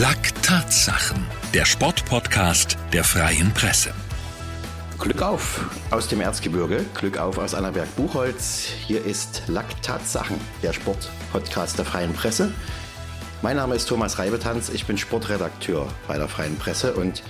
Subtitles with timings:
[0.00, 3.92] Lack Tatsachen, der Sportpodcast der Freien Presse.
[4.98, 8.64] Glück auf aus dem Erzgebirge, Glück auf aus Annaberg-Buchholz.
[8.86, 12.50] Hier ist Lack Tatsachen, der Sportpodcast der Freien Presse.
[13.42, 17.22] Mein Name ist Thomas Reibetanz, ich bin Sportredakteur bei der Freien Presse und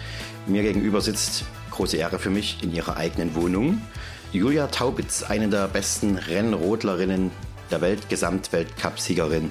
[0.46, 3.82] mir gegenüber sitzt, große Ehre für mich, in ihrer eigenen Wohnung,
[4.30, 7.32] Julia Taubitz, eine der besten Rennrodlerinnen
[7.72, 9.50] der Welt, Gesamtweltcup-Siegerin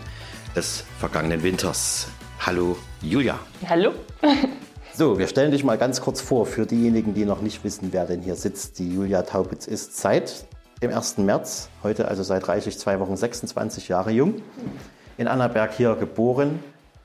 [0.55, 2.07] des vergangenen Winters.
[2.39, 3.39] Hallo Julia.
[3.67, 3.91] Hallo.
[4.91, 8.05] So, wir stellen dich mal ganz kurz vor für diejenigen, die noch nicht wissen, wer
[8.05, 8.79] denn hier sitzt.
[8.79, 10.45] Die Julia Taubitz ist seit
[10.81, 11.19] dem 1.
[11.19, 14.41] März, heute also seit reichlich zwei Wochen 26 Jahre jung,
[15.17, 16.61] in Annaberg hier geboren,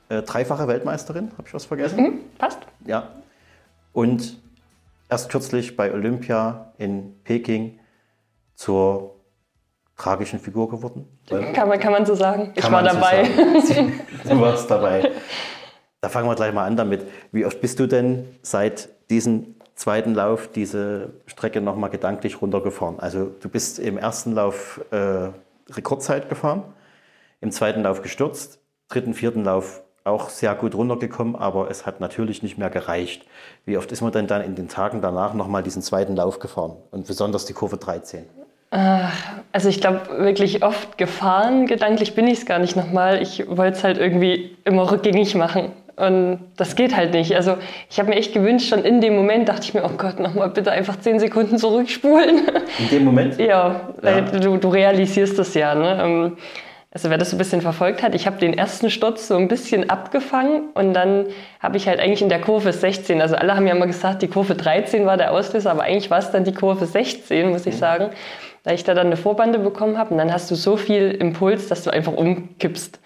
[0.09, 2.01] äh, dreifache Weltmeisterin, habe ich was vergessen?
[2.01, 2.59] Mhm, passt.
[2.85, 3.13] Ja.
[3.93, 4.41] Und
[5.07, 7.79] erst kürzlich bei Olympia in Peking
[8.55, 9.15] zur
[9.95, 11.07] tragischen Figur geworden.
[11.27, 12.51] Kann man, kann man so sagen.
[12.55, 13.25] Ich war dabei.
[13.63, 13.73] So
[14.29, 15.11] du warst dabei.
[16.01, 17.07] Da fangen wir gleich mal an damit.
[17.31, 22.99] Wie oft bist du denn seit diesem zweiten Lauf diese Strecke nochmal gedanklich runtergefahren?
[22.99, 25.29] Also du bist im ersten Lauf äh,
[25.71, 26.63] Rekordzeit gefahren,
[27.41, 32.43] im zweiten Lauf gestürzt, dritten, vierten Lauf auch sehr gut runtergekommen, aber es hat natürlich
[32.43, 33.25] nicht mehr gereicht.
[33.65, 36.77] Wie oft ist man denn dann in den Tagen danach nochmal diesen zweiten Lauf gefahren
[36.91, 38.25] und besonders die Kurve 13?
[38.71, 43.21] Also ich glaube, wirklich oft gefahren, gedanklich bin ich es gar nicht nochmal.
[43.21, 45.71] Ich wollte es halt irgendwie immer rückgängig machen.
[45.95, 47.35] Und das geht halt nicht.
[47.35, 47.55] Also
[47.89, 50.49] ich habe mir echt gewünscht, schon in dem Moment dachte ich mir, oh Gott, nochmal
[50.49, 52.41] bitte einfach zehn Sekunden zurückspulen.
[52.79, 53.37] In dem Moment?
[53.39, 54.21] ja, ja.
[54.21, 55.73] Du, du, realisierst das ja.
[55.73, 56.01] Ne?
[56.03, 56.37] Ähm,
[56.91, 59.47] also wer das so ein bisschen verfolgt hat, ich habe den ersten Sturz so ein
[59.47, 61.27] bisschen abgefangen und dann
[61.59, 64.29] habe ich halt eigentlich in der Kurve 16, also alle haben ja immer gesagt, die
[64.29, 67.75] Kurve 13 war der Auslöser, aber eigentlich war es dann die Kurve 16, muss ich
[67.75, 67.79] mhm.
[67.79, 68.09] sagen,
[68.65, 71.67] da ich da dann eine Vorbande bekommen habe und dann hast du so viel Impuls,
[71.67, 72.99] dass du einfach umkippst.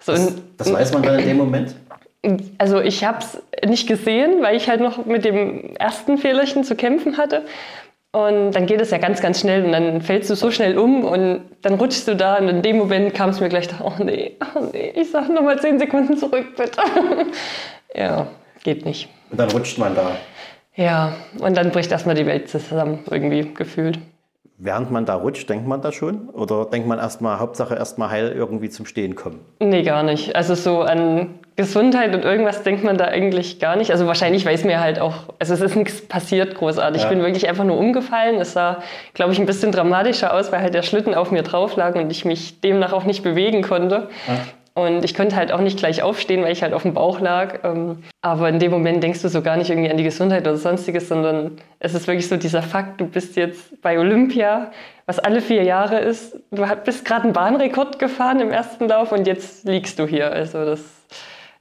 [0.00, 1.76] So das, das weiß man dann in dem Moment?
[2.58, 6.76] Also ich habe es nicht gesehen, weil ich halt noch mit dem ersten Fehlerchen zu
[6.76, 7.42] kämpfen hatte.
[8.12, 11.04] Und dann geht es ja ganz, ganz schnell und dann fällst du so schnell um
[11.04, 14.36] und dann rutschst du da und in dem Moment kam es mir gleich, oh nee,
[14.54, 16.82] oh nee, ich sag nochmal zehn Sekunden zurück, bitte.
[17.94, 18.26] ja,
[18.64, 19.08] geht nicht.
[19.30, 20.16] Und dann rutscht man da.
[20.74, 23.98] Ja, und dann bricht erstmal die Welt zusammen, irgendwie gefühlt.
[24.64, 26.28] Während man da rutscht, denkt man da schon?
[26.28, 29.40] Oder denkt man erstmal, Hauptsache erstmal heil irgendwie zum Stehen kommen?
[29.58, 30.36] Nee, gar nicht.
[30.36, 33.90] Also so an Gesundheit und irgendwas denkt man da eigentlich gar nicht.
[33.90, 37.02] Also wahrscheinlich weiß mir halt auch, also es ist nichts passiert großartig.
[37.02, 37.08] Ja.
[37.08, 38.36] Ich bin wirklich einfach nur umgefallen.
[38.36, 38.84] Es sah,
[39.14, 42.08] glaube ich, ein bisschen dramatischer aus, weil halt der Schlitten auf mir drauf lag und
[42.12, 44.10] ich mich demnach auch nicht bewegen konnte.
[44.28, 44.34] Ja.
[44.74, 47.62] Und ich konnte halt auch nicht gleich aufstehen, weil ich halt auf dem Bauch lag.
[47.62, 50.56] Ähm, aber in dem Moment denkst du so gar nicht irgendwie an die Gesundheit oder
[50.56, 54.72] sonstiges, sondern es ist wirklich so dieser Fakt, du bist jetzt bei Olympia,
[55.04, 56.38] was alle vier Jahre ist.
[56.50, 60.32] Du bist gerade einen Bahnrekord gefahren im ersten Lauf und jetzt liegst du hier.
[60.32, 60.80] Also das,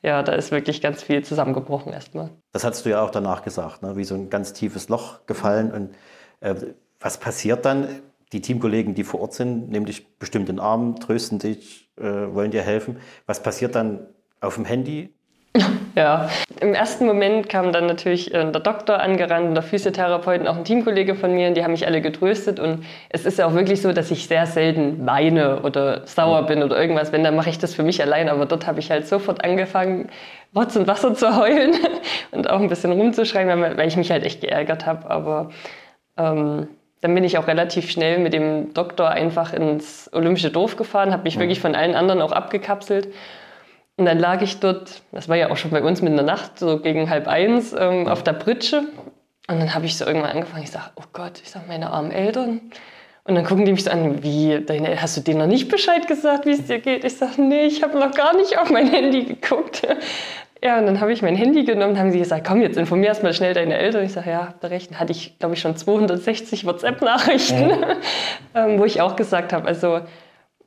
[0.01, 2.29] ja, da ist wirklich ganz viel zusammengebrochen erstmal.
[2.53, 3.97] Das hast du ja auch danach gesagt, ne?
[3.97, 5.71] wie so ein ganz tiefes Loch gefallen.
[5.71, 5.95] Und
[6.39, 6.55] äh,
[7.01, 7.89] was passiert dann?
[8.31, 12.33] Die Teamkollegen, die vor Ort sind, nehmen dich bestimmt in den Arm, trösten dich, äh,
[12.33, 12.97] wollen dir helfen.
[13.25, 14.07] Was passiert dann
[14.39, 15.13] auf dem Handy?
[15.93, 16.29] Ja,
[16.61, 20.55] im ersten Moment kam dann natürlich äh, der Doktor angerannt und der Physiotherapeut und auch
[20.55, 22.61] ein Teamkollege von mir, und die haben mich alle getröstet.
[22.61, 26.63] Und es ist ja auch wirklich so, dass ich sehr selten weine oder sauer bin
[26.63, 27.11] oder irgendwas.
[27.11, 28.29] Wenn, dann mache ich das für mich allein.
[28.29, 30.09] Aber dort habe ich halt sofort angefangen,
[30.55, 31.73] Rotz und Wasser zu heulen
[32.31, 35.09] und auch ein bisschen rumzuschreien, weil ich mich halt echt geärgert habe.
[35.09, 35.49] Aber
[36.17, 36.69] ähm,
[37.01, 41.23] dann bin ich auch relativ schnell mit dem Doktor einfach ins Olympische Dorf gefahren, habe
[41.23, 41.41] mich mhm.
[41.41, 43.09] wirklich von allen anderen auch abgekapselt.
[43.97, 46.57] Und dann lag ich dort, das war ja auch schon bei uns mit einer Nacht,
[46.57, 48.83] so gegen halb eins, ähm, auf der Pritsche.
[49.47, 52.11] Und dann habe ich so irgendwann angefangen, ich sage, oh Gott, ich sage, meine armen
[52.11, 52.61] Eltern.
[53.23, 54.65] Und dann gucken die mich so an, wie,
[54.97, 57.03] hast du denen noch nicht Bescheid gesagt, wie es dir geht?
[57.03, 59.85] Ich sage, nee, ich habe noch gar nicht auf mein Handy geguckt.
[60.63, 63.23] Ja, und dann habe ich mein Handy genommen, haben sie gesagt, komm, jetzt informier erst
[63.23, 64.05] mal schnell deine Eltern.
[64.05, 64.91] Ich sage, ja, habt ihr recht.
[64.91, 67.85] Dann hatte ich, glaube ich, schon 260 WhatsApp-Nachrichten, mhm.
[68.55, 70.01] ähm, wo ich auch gesagt habe, also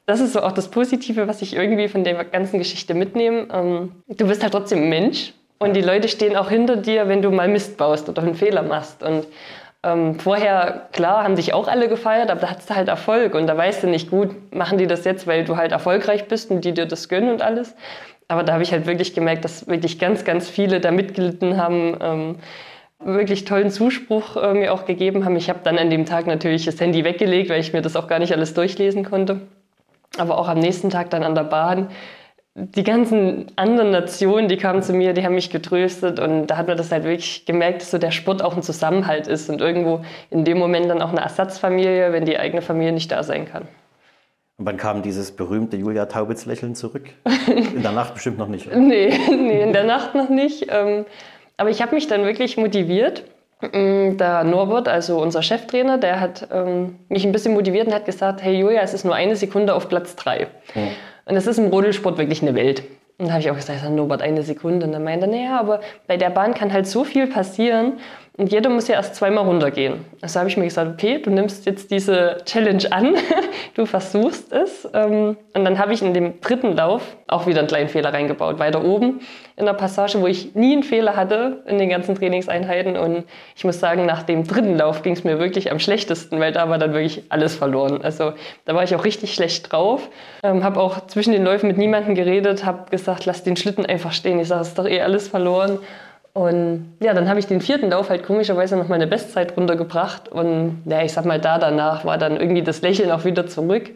[0.06, 3.46] das ist so auch das Positive, was ich irgendwie von der ganzen Geschichte mitnehme.
[3.52, 7.22] Ähm, du bist halt trotzdem ein Mensch und die Leute stehen auch hinter dir, wenn
[7.22, 9.02] du mal Mist baust oder einen Fehler machst.
[9.02, 9.26] Und
[9.84, 13.46] ähm, vorher, klar, haben sich auch alle gefeiert, aber da hattest du halt Erfolg und
[13.46, 16.64] da weißt du nicht, gut, machen die das jetzt, weil du halt erfolgreich bist und
[16.64, 17.74] die dir das gönnen und alles.
[18.28, 21.96] Aber da habe ich halt wirklich gemerkt, dass wirklich ganz, ganz viele da mitgelitten haben,
[22.00, 22.36] ähm,
[23.04, 25.36] wirklich tollen Zuspruch äh, mir auch gegeben haben.
[25.36, 28.08] Ich habe dann an dem Tag natürlich das Handy weggelegt, weil ich mir das auch
[28.08, 29.40] gar nicht alles durchlesen konnte.
[30.16, 31.88] Aber auch am nächsten Tag dann an der Bahn.
[32.56, 36.68] Die ganzen anderen Nationen, die kamen zu mir, die haben mich getröstet und da hat
[36.68, 40.04] man das halt wirklich gemerkt, dass so der Sport auch ein Zusammenhalt ist und irgendwo
[40.30, 43.62] in dem Moment dann auch eine Ersatzfamilie, wenn die eigene Familie nicht da sein kann.
[44.56, 47.10] Und wann kam dieses berühmte Julia Taubitz-Lächeln zurück?
[47.74, 48.68] In der Nacht bestimmt noch nicht.
[48.68, 48.76] Oder?
[48.78, 50.66] nee, nee, in der Nacht noch nicht.
[50.70, 51.06] Ähm,
[51.56, 53.24] aber ich habe mich dann wirklich motiviert.
[53.72, 58.04] Mm, der Norbert, also unser Cheftrainer, der hat ähm, mich ein bisschen motiviert und hat
[58.04, 60.46] gesagt, hey Julia, es ist nur eine Sekunde auf Platz drei.
[60.74, 60.90] Mhm.
[61.26, 62.82] Und das ist im Rodelsport wirklich eine Welt.
[63.18, 64.86] Und da habe ich auch gesagt, Norbert, eine Sekunde.
[64.86, 67.94] Und dann meinte er, naja, aber bei der Bahn kann halt so viel passieren.
[68.36, 70.04] Und jeder muss ja erst zweimal runtergehen.
[70.20, 73.14] Also habe ich mir gesagt, okay, du nimmst jetzt diese Challenge an,
[73.74, 74.88] du versuchst es.
[74.92, 78.58] Ähm, und dann habe ich in dem dritten Lauf auch wieder einen kleinen Fehler reingebaut,
[78.58, 79.20] weiter oben
[79.54, 82.96] in der Passage, wo ich nie einen Fehler hatte in den ganzen Trainingseinheiten.
[82.96, 83.22] Und
[83.54, 86.68] ich muss sagen, nach dem dritten Lauf ging es mir wirklich am schlechtesten, weil da
[86.68, 88.02] war dann wirklich alles verloren.
[88.02, 88.32] Also
[88.64, 90.08] da war ich auch richtig schlecht drauf.
[90.42, 94.12] Ähm, habe auch zwischen den Läufen mit niemandem geredet, habe gesagt, lass den Schlitten einfach
[94.12, 94.40] stehen.
[94.40, 95.78] Ich sage, es ist doch eh alles verloren.
[96.34, 100.28] Und ja, dann habe ich den vierten Lauf halt komischerweise noch meine Bestzeit runtergebracht.
[100.28, 103.92] Und ja, ich sag mal, da danach war dann irgendwie das Lächeln auch wieder zurück,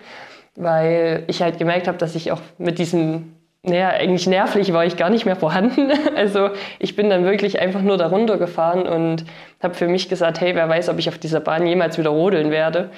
[0.54, 3.32] weil ich halt gemerkt habe, dass ich auch mit diesem,
[3.64, 5.90] naja, eigentlich nervlich war ich gar nicht mehr vorhanden.
[6.16, 9.24] Also ich bin dann wirklich einfach nur da runtergefahren und
[9.60, 12.50] habe für mich gesagt, hey, wer weiß, ob ich auf dieser Bahn jemals wieder rodeln
[12.52, 12.90] werde.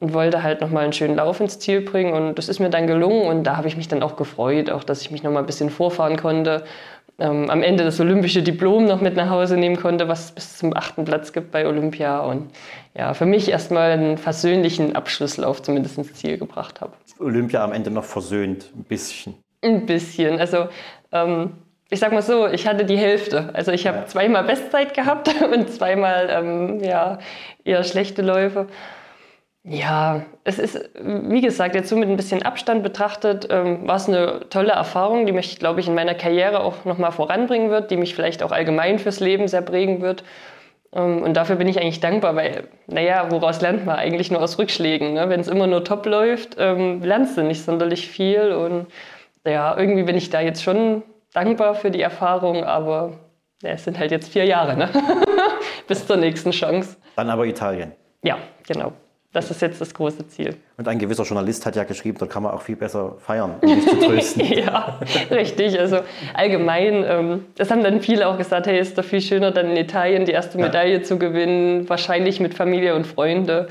[0.00, 2.12] Und wollte halt nochmal einen schönen Lauf ins Ziel bringen.
[2.12, 3.26] Und das ist mir dann gelungen.
[3.26, 5.70] Und da habe ich mich dann auch gefreut, auch dass ich mich nochmal ein bisschen
[5.70, 6.64] vorfahren konnte
[7.18, 10.58] ähm, am Ende das olympische Diplom noch mit nach Hause nehmen konnte, was es bis
[10.58, 12.20] zum achten Platz gibt bei Olympia.
[12.20, 12.50] Und
[12.94, 16.92] ja, für mich erstmal einen versöhnlichen Abschlusslauf zumindest ins Ziel gebracht habe.
[17.20, 19.34] Olympia am Ende noch versöhnt, ein bisschen.
[19.62, 20.40] Ein bisschen.
[20.40, 20.68] Also
[21.12, 21.52] ähm,
[21.90, 23.50] ich sag mal so, ich hatte die Hälfte.
[23.52, 24.06] Also ich habe ja.
[24.06, 27.18] zweimal Bestzeit gehabt und zweimal ähm, ja,
[27.64, 28.66] eher schlechte Läufe.
[29.66, 34.08] Ja, es ist, wie gesagt, jetzt so mit ein bisschen Abstand betrachtet, ähm, war es
[34.08, 37.96] eine tolle Erfahrung, die mich, glaube ich, in meiner Karriere auch nochmal voranbringen wird, die
[37.96, 40.22] mich vielleicht auch allgemein fürs Leben sehr prägen wird.
[40.92, 44.58] Ähm, und dafür bin ich eigentlich dankbar, weil, naja, woraus lernt man eigentlich nur aus
[44.58, 45.14] Rückschlägen?
[45.14, 45.30] Ne?
[45.30, 48.52] Wenn es immer nur top läuft, ähm, lernst du nicht sonderlich viel.
[48.52, 48.88] Und
[49.46, 51.02] ja, irgendwie bin ich da jetzt schon
[51.32, 53.14] dankbar für die Erfahrung, aber
[53.62, 54.90] ja, es sind halt jetzt vier Jahre, ne?
[55.88, 56.98] bis zur nächsten Chance.
[57.16, 57.92] Dann aber Italien.
[58.22, 58.92] Ja, genau.
[59.34, 60.54] Das ist jetzt das große Ziel.
[60.76, 63.68] Und ein gewisser Journalist hat ja geschrieben, dort kann man auch viel besser feiern, um
[63.80, 64.44] sich zu trösten.
[64.46, 65.78] ja, richtig.
[65.78, 65.98] Also
[66.34, 69.76] allgemein, ähm, das haben dann viele auch gesagt, hey, ist doch viel schöner, dann in
[69.76, 71.02] Italien die erste Medaille ja.
[71.02, 73.66] zu gewinnen, wahrscheinlich mit Familie und Freunde.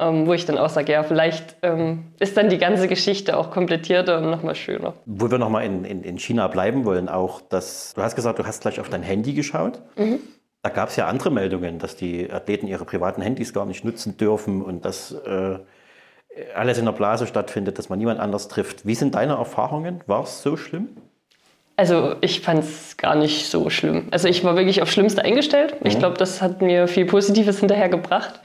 [0.00, 3.50] Ähm, wo ich dann auch sage, ja, vielleicht ähm, ist dann die ganze Geschichte auch
[3.50, 4.94] komplettierter und nochmal schöner.
[5.06, 8.46] Wo wir nochmal in, in, in China bleiben wollen, auch, dass du hast gesagt, du
[8.46, 9.80] hast gleich auf dein Handy geschaut.
[9.96, 10.20] Mhm.
[10.68, 14.18] Da gab es ja andere Meldungen, dass die Athleten ihre privaten Handys gar nicht nutzen
[14.18, 15.58] dürfen und dass äh,
[16.54, 18.86] alles in der Blase stattfindet, dass man niemand anders trifft.
[18.86, 20.02] Wie sind deine Erfahrungen?
[20.06, 20.88] War es so schlimm?
[21.76, 24.08] Also ich fand es gar nicht so schlimm.
[24.10, 25.80] Also ich war wirklich auf Schlimmste eingestellt.
[25.80, 25.86] Mhm.
[25.86, 28.38] Ich glaube, das hat mir viel Positives hinterher gebracht.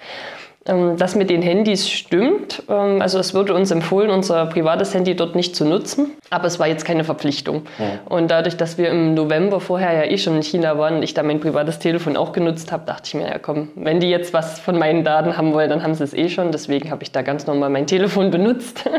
[0.66, 2.64] Ähm, das mit den Handys stimmt.
[2.70, 6.60] Ähm, also es wurde uns empfohlen, unser privates Handy dort nicht zu nutzen, aber es
[6.60, 7.64] war jetzt keine Verpflichtung.
[7.78, 8.00] Ja.
[8.06, 11.14] Und dadurch, dass wir im November vorher ja eh schon in China waren und ich
[11.14, 14.34] da mein privates Telefon auch genutzt habe, dachte ich mir, ja komm, wenn die jetzt
[14.34, 16.52] was von meinen Daten haben wollen, dann haben sie es eh schon.
[16.52, 18.90] Deswegen habe ich da ganz normal mein Telefon benutzt,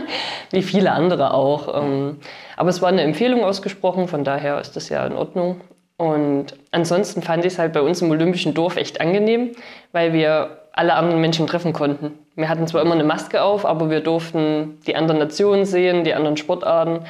[0.50, 1.82] wie viele andere auch.
[1.82, 2.18] Ähm,
[2.56, 5.60] aber es war eine Empfehlung ausgesprochen, von daher ist das ja in Ordnung.
[5.96, 9.52] Und ansonsten fand ich es halt bei uns im Olympischen Dorf echt angenehm,
[9.92, 12.18] weil wir alle anderen Menschen treffen konnten.
[12.34, 16.14] Wir hatten zwar immer eine Maske auf, aber wir durften die anderen Nationen sehen, die
[16.14, 17.06] anderen Sportarten.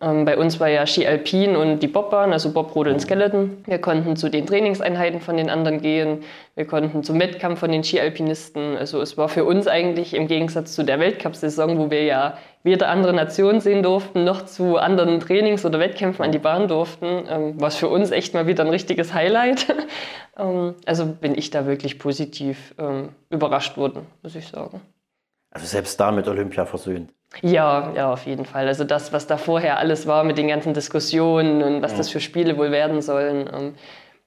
[0.00, 3.64] Ähm, bei uns war ja Ski Alpin und die Bobbahn, also Bob, Rodel und Skeleton.
[3.66, 6.22] Wir konnten zu den Trainingseinheiten von den anderen gehen.
[6.54, 8.76] Wir konnten zum Wettkampf von den Ski-Alpinisten.
[8.76, 12.88] Also es war für uns eigentlich im Gegensatz zu der Weltcup-Saison, wo wir ja weder
[12.88, 17.60] andere Nationen sehen durften, noch zu anderen Trainings oder Wettkämpfen an die Bahn durften, ähm,
[17.60, 19.66] war es für uns echt mal wieder ein richtiges Highlight.
[20.38, 24.80] ähm, also bin ich da wirklich positiv ähm, überrascht worden, muss ich sagen.
[25.50, 27.10] Also selbst da mit Olympia versöhnt.
[27.42, 28.66] Ja, ja, auf jeden Fall.
[28.66, 31.98] Also das, was da vorher alles war mit den ganzen Diskussionen und was ja.
[31.98, 33.48] das für Spiele wohl werden sollen.
[33.52, 33.74] Ähm,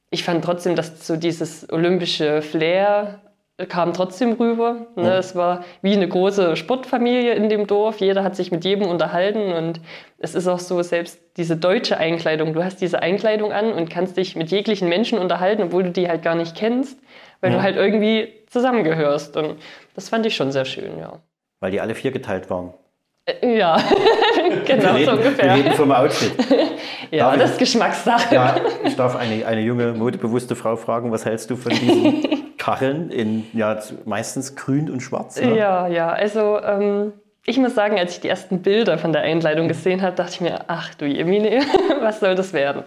[0.09, 3.21] ich fand trotzdem, dass so dieses olympische Flair
[3.67, 4.87] kam trotzdem rüber.
[4.95, 5.03] Ne?
[5.03, 5.17] Ja.
[5.17, 7.99] Es war wie eine große Sportfamilie in dem Dorf.
[7.99, 9.81] Jeder hat sich mit jedem unterhalten und
[10.17, 14.17] es ist auch so, selbst diese deutsche Einkleidung, du hast diese Einkleidung an und kannst
[14.17, 16.99] dich mit jeglichen Menschen unterhalten, obwohl du die halt gar nicht kennst,
[17.39, 17.57] weil ja.
[17.57, 19.37] du halt irgendwie zusammengehörst.
[19.37, 19.57] Und
[19.95, 21.19] das fand ich schon sehr schön, ja.
[21.59, 22.73] Weil die alle vier geteilt waren.
[23.25, 23.77] Äh, ja,
[24.65, 25.45] genau reden, so ungefähr.
[25.45, 26.33] Wir reden vom Outfit.
[27.11, 28.33] ja, darf das ist Geschmackssache.
[28.33, 33.11] Ja, ich darf eine, eine junge, modebewusste Frau fragen, was hältst du von diesen Kacheln
[33.11, 35.39] in ja, meistens grün und schwarz?
[35.39, 35.55] Ne?
[35.55, 37.13] Ja, ja, also ähm,
[37.45, 40.41] ich muss sagen, als ich die ersten Bilder von der Einleitung gesehen habe, dachte ich
[40.41, 41.61] mir, ach du Jemine,
[41.99, 42.83] was soll das werden?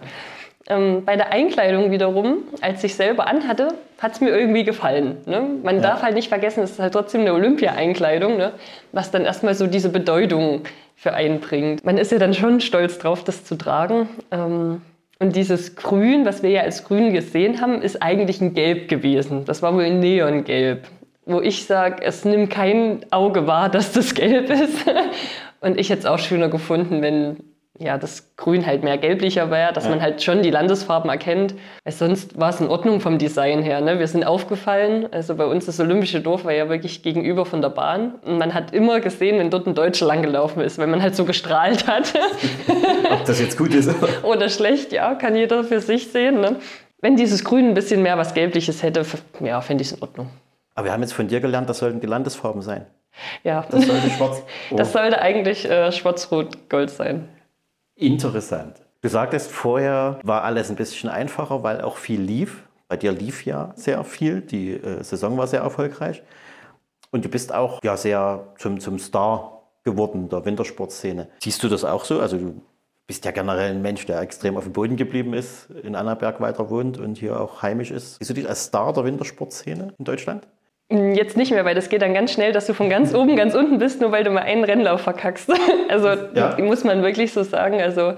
[0.67, 5.17] Ähm, bei der Einkleidung wiederum, als ich selber anhatte, hat es mir irgendwie gefallen.
[5.25, 5.43] Ne?
[5.61, 5.81] Man ja.
[5.81, 8.51] darf halt nicht vergessen, es ist halt trotzdem eine Olympia-Einkleidung, ne?
[8.91, 10.61] was dann erstmal so diese Bedeutung
[10.95, 11.85] für einen bringt.
[11.85, 14.09] Man ist ja dann schon stolz drauf, das zu tragen.
[14.31, 14.81] Ähm,
[15.19, 19.45] und dieses Grün, was wir ja als Grün gesehen haben, ist eigentlich ein Gelb gewesen.
[19.45, 20.87] Das war wohl ein Neongelb.
[21.25, 24.85] Wo ich sage, es nimmt kein Auge wahr, dass das gelb ist.
[25.61, 27.37] Und ich hätte es auch schöner gefunden, wenn
[27.77, 29.89] ja, das Grün halt mehr gelblicher wäre, dass ja.
[29.89, 31.55] man halt schon die Landesfarben erkennt.
[31.85, 33.81] sonst war es in Ordnung vom Design her.
[33.81, 33.99] Ne?
[33.99, 37.69] Wir sind aufgefallen, also bei uns das Olympische Dorf war ja wirklich gegenüber von der
[37.69, 38.15] Bahn.
[38.23, 41.25] Und man hat immer gesehen, wenn dort ein Deutscher langgelaufen ist, wenn man halt so
[41.25, 42.13] gestrahlt hat.
[43.11, 43.93] Ob das jetzt gut ist?
[44.23, 46.39] Oder schlecht, ja, kann jeder für sich sehen.
[46.39, 46.55] Ne?
[47.01, 49.05] Wenn dieses Grün ein bisschen mehr was Gelbliches hätte,
[49.41, 50.29] ja, fände ich es in Ordnung.
[50.75, 52.85] Aber wir haben jetzt von dir gelernt, das sollten die Landesfarben sein.
[53.43, 53.65] Ja.
[53.69, 54.43] Das sollte schwarz.
[54.71, 54.75] Oh.
[54.77, 57.29] Das sollte eigentlich äh, schwarz-rot-gold sein.
[57.95, 58.81] Interessant.
[59.01, 62.63] Du sagtest vorher, war alles ein bisschen einfacher, weil auch viel lief.
[62.87, 64.41] Bei dir lief ja sehr viel.
[64.41, 66.23] Die äh, Saison war sehr erfolgreich.
[67.11, 71.29] Und du bist auch ja sehr zum, zum Star geworden der Wintersportszene.
[71.39, 72.19] Siehst du das auch so?
[72.19, 72.61] Also du
[73.07, 76.69] bist ja generell ein Mensch, der extrem auf dem Boden geblieben ist, in Annaberg weiter
[76.69, 78.17] wohnt und hier auch heimisch ist.
[78.17, 80.47] Siehst du dich als Star der Wintersportszene in Deutschland?
[80.89, 83.55] Jetzt nicht mehr, weil das geht dann ganz schnell, dass du von ganz oben ganz
[83.55, 85.51] unten bist, nur weil du mal einen Rennlauf verkackst.
[85.89, 86.57] Also ja.
[86.59, 87.79] muss man wirklich so sagen.
[87.79, 88.15] Also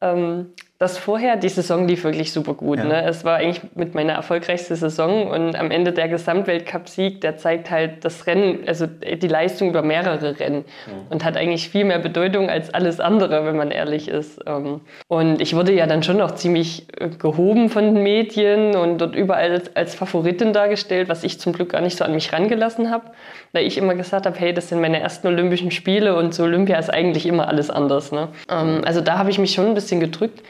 [0.00, 2.78] ähm, das vorher, die Saison lief wirklich super gut.
[2.78, 2.84] Ja.
[2.84, 3.04] Ne?
[3.04, 8.04] Es war eigentlich mit meiner erfolgreichste Saison und am Ende der Gesamtweltcup-Sieg, der zeigt halt
[8.04, 10.92] das Rennen, also die Leistung über mehrere Rennen ja.
[11.10, 14.38] und hat eigentlich viel mehr Bedeutung als alles andere, wenn man ehrlich ist.
[14.46, 18.98] Ähm, und ich wurde ja dann schon auch ziemlich äh, gehoben von den Medien und
[18.98, 22.32] dort überall als, als Favoritin dargestellt, was ich zum Glück gar nicht so an mich
[22.32, 23.06] rangelassen habe,
[23.52, 26.78] da ich immer gesagt habe, hey, das sind meine ersten Olympischen Spiele und so Olympia
[26.78, 28.12] ist eigentlich immer alles anders.
[28.12, 28.28] Ne?
[28.48, 30.40] Ähm, also da habe ich mich schon ein bisschen gedrückt.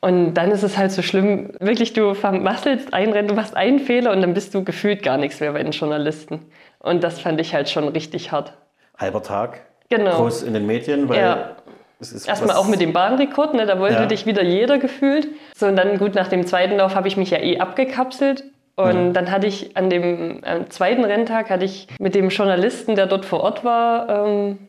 [0.00, 3.80] Und dann ist es halt so schlimm, wirklich, du vermasselst ein Rennen, du machst einen
[3.80, 6.46] Fehler und dann bist du gefühlt gar nichts mehr bei den Journalisten.
[6.78, 8.52] Und das fand ich halt schon richtig hart.
[8.96, 10.16] Halber Tag, genau.
[10.16, 11.56] groß in den Medien, weil ja.
[12.00, 14.06] Erstmal auch mit dem Bahnrekord, ne, da wollte ja.
[14.06, 15.26] dich wieder jeder gefühlt.
[15.56, 18.44] So, und dann gut, nach dem zweiten Lauf habe ich mich ja eh abgekapselt.
[18.76, 19.12] Und mhm.
[19.12, 23.40] dann hatte ich an dem zweiten Renntag hatte ich mit dem Journalisten, der dort vor
[23.40, 24.67] Ort war, ähm,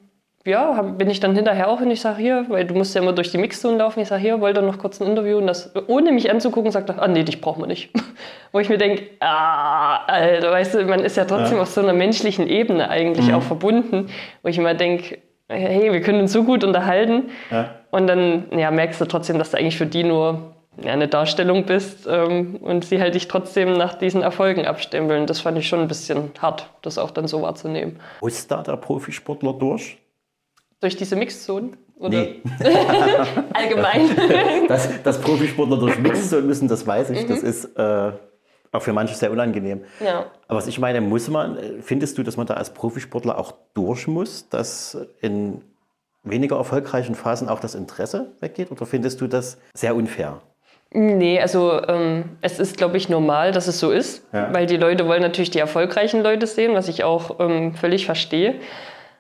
[0.50, 3.02] ja, hab, bin ich dann hinterher auch und ich sage hier, weil du musst ja
[3.02, 5.72] immer durch die Mixzone laufen, ich sage hier, wollte noch kurz ein Interview und das,
[5.88, 7.92] ohne mich anzugucken, sagt er, ah nee, dich brauchen wir nicht.
[8.52, 11.64] Wo ich mir denke, ah, Alter, weißt du, man ist ja trotzdem ja.
[11.64, 13.36] auf so einer menschlichen Ebene eigentlich mhm.
[13.36, 14.10] auch verbunden,
[14.42, 17.70] wo ich immer denke, hey, wir können uns so gut unterhalten ja.
[17.92, 21.66] und dann ja, merkst du trotzdem, dass du eigentlich für die nur ja, eine Darstellung
[21.66, 25.26] bist ähm, und sie halt dich trotzdem nach diesen Erfolgen abstempeln.
[25.26, 28.00] Das fand ich schon ein bisschen hart, das auch dann so wahrzunehmen.
[28.22, 29.98] Muss da der Profisportler durch?
[30.82, 31.72] Durch diese Mixzone?
[31.98, 32.42] Oder nee.
[33.54, 34.68] allgemein?
[34.68, 37.24] dass, dass Profisportler durch Mixzone müssen, das weiß ich.
[37.24, 37.28] Mhm.
[37.28, 38.12] Das ist äh,
[38.72, 39.84] auch für manche sehr unangenehm.
[40.00, 40.28] Ja.
[40.48, 44.08] Aber was ich meine, muss man, findest du, dass man da als Profisportler auch durch
[44.08, 45.62] muss, dass in
[46.24, 48.72] weniger erfolgreichen Phasen auch das Interesse weggeht?
[48.72, 50.42] Oder findest du das sehr unfair?
[50.92, 54.52] Nee, also ähm, es ist, glaube ich, normal, dass es so ist, ja.
[54.52, 58.56] weil die Leute wollen natürlich die erfolgreichen Leute sehen, was ich auch ähm, völlig verstehe.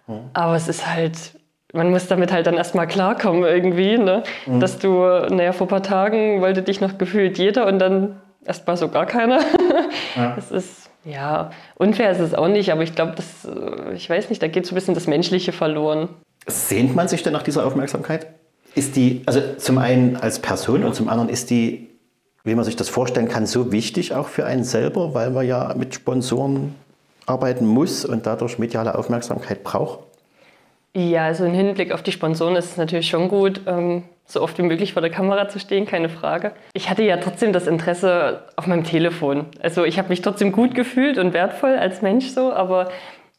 [0.08, 0.32] Mhm.
[0.34, 1.38] Aber es ist halt,
[1.73, 4.23] man muss damit halt dann erstmal klarkommen irgendwie, ne?
[4.45, 4.59] Mhm.
[4.59, 4.89] dass du,
[5.29, 9.05] naja, vor ein paar Tagen wollte dich noch gefühlt jeder und dann erstmal so gar
[9.05, 9.39] keiner.
[10.15, 10.33] Ja.
[10.35, 14.29] Das ist, ja, unfair ist es auch nicht, aber ich glaube, das, äh, ich weiß
[14.29, 16.09] nicht, da geht so ein bisschen das Menschliche verloren.
[16.47, 18.27] Sehnt man sich denn nach dieser Aufmerksamkeit?
[18.75, 21.89] Ist die, also zum einen als Person und zum anderen ist die,
[22.43, 25.73] wie man sich das vorstellen kann, so wichtig auch für einen selber, weil man ja
[25.77, 26.75] mit Sponsoren
[27.25, 29.99] arbeiten muss und dadurch mediale Aufmerksamkeit braucht?
[30.96, 34.58] Ja, also im Hinblick auf die Sponsoren ist es natürlich schon gut, ähm, so oft
[34.58, 36.53] wie möglich vor der Kamera zu stehen, keine Frage.
[36.74, 39.46] Ich hatte ja trotzdem das Interesse auf meinem Telefon.
[39.62, 42.89] Also ich habe mich trotzdem gut gefühlt und wertvoll als Mensch so, aber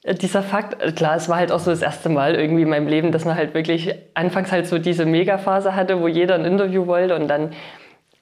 [0.04, 2.68] äh, dieser Fakt, äh, klar, es war halt auch so das erste Mal irgendwie in
[2.68, 6.44] meinem Leben, dass man halt wirklich anfangs halt so diese Megaphase hatte, wo jeder ein
[6.44, 7.50] Interview wollte und dann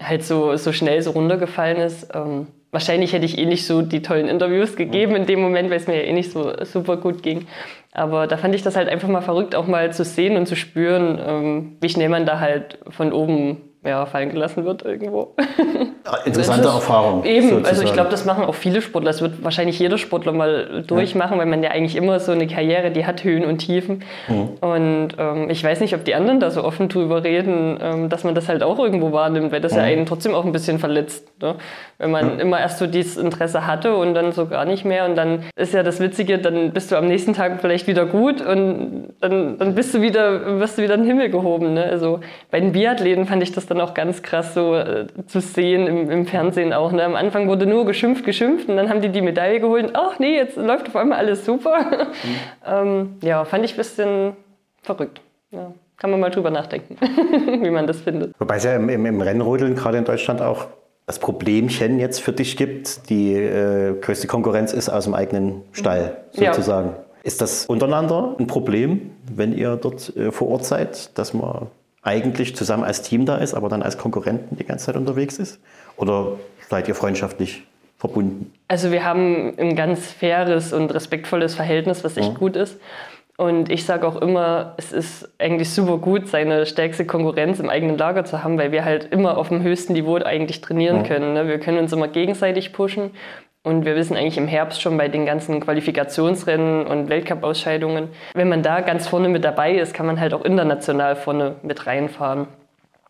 [0.00, 2.08] halt so, so schnell so runtergefallen ist.
[2.14, 5.78] Ähm, wahrscheinlich hätte ich eh nicht so die tollen Interviews gegeben in dem Moment, weil
[5.78, 7.46] es mir ja eh nicht so super gut ging.
[7.92, 10.56] Aber da fand ich das halt einfach mal verrückt, auch mal zu sehen und zu
[10.56, 15.34] spüren, ähm, wie schnell man da halt von oben ja, fallen gelassen wird irgendwo.
[16.24, 17.24] Interessante Erfahrung.
[17.24, 17.66] Eben, sozusagen.
[17.66, 19.10] also ich glaube, das machen auch viele Sportler.
[19.10, 21.38] Das wird wahrscheinlich jeder Sportler mal durchmachen, ja.
[21.38, 24.04] weil man ja eigentlich immer so eine Karriere, die hat Höhen und Tiefen.
[24.28, 24.48] Mhm.
[24.60, 28.24] Und ähm, ich weiß nicht, ob die anderen da so offen drüber reden, ähm, dass
[28.24, 29.78] man das halt auch irgendwo wahrnimmt, weil das mhm.
[29.78, 31.26] ja einen trotzdem auch ein bisschen verletzt.
[31.40, 31.56] Ne?
[31.98, 32.40] Wenn man mhm.
[32.40, 35.04] immer erst so dieses Interesse hatte und dann so gar nicht mehr.
[35.04, 38.40] Und dann ist ja das Witzige, dann bist du am nächsten Tag vielleicht wieder gut
[38.40, 41.74] und dann, dann bist du wieder, wirst du wieder in den Himmel gehoben.
[41.74, 41.84] Ne?
[41.84, 45.86] Also bei den Biathleten fand ich das dann auch ganz krass so äh, zu sehen
[45.86, 46.92] im, im Fernsehen auch.
[46.92, 47.04] Ne?
[47.04, 49.86] Am Anfang wurde nur geschimpft, geschimpft und dann haben die die Medaille geholt.
[49.86, 51.80] Und, ach nee, jetzt läuft auf einmal alles super.
[51.80, 52.36] Mhm.
[52.66, 54.32] ähm, ja, fand ich ein bisschen
[54.82, 55.20] verrückt.
[55.50, 55.72] Ja.
[55.96, 56.96] Kann man mal drüber nachdenken,
[57.62, 58.32] wie man das findet.
[58.38, 60.66] Wobei es ja im, im, im Rennrodeln gerade in Deutschland auch
[61.06, 63.08] das Problemchen jetzt für dich gibt.
[63.08, 66.90] Die äh, größte Konkurrenz ist aus dem eigenen Stall sozusagen.
[66.90, 67.04] Ja.
[67.24, 71.66] Ist das untereinander ein Problem, wenn ihr dort äh, vor Ort seid, dass man
[72.08, 75.60] eigentlich zusammen als Team da ist, aber dann als Konkurrenten die ganze Zeit unterwegs ist?
[75.96, 76.38] Oder
[76.70, 77.64] seid ihr freundschaftlich
[77.98, 78.50] verbunden?
[78.66, 82.38] Also wir haben ein ganz faires und respektvolles Verhältnis, was echt ja.
[82.38, 82.80] gut ist.
[83.36, 87.96] Und ich sage auch immer, es ist eigentlich super gut, seine stärkste Konkurrenz im eigenen
[87.96, 91.02] Lager zu haben, weil wir halt immer auf dem höchsten Niveau eigentlich trainieren ja.
[91.02, 91.34] können.
[91.34, 91.46] Ne?
[91.46, 93.10] Wir können uns immer gegenseitig pushen.
[93.68, 98.62] Und wir wissen eigentlich im Herbst schon bei den ganzen Qualifikationsrennen und Weltcup-Ausscheidungen, wenn man
[98.62, 102.46] da ganz vorne mit dabei ist, kann man halt auch international vorne mit reinfahren.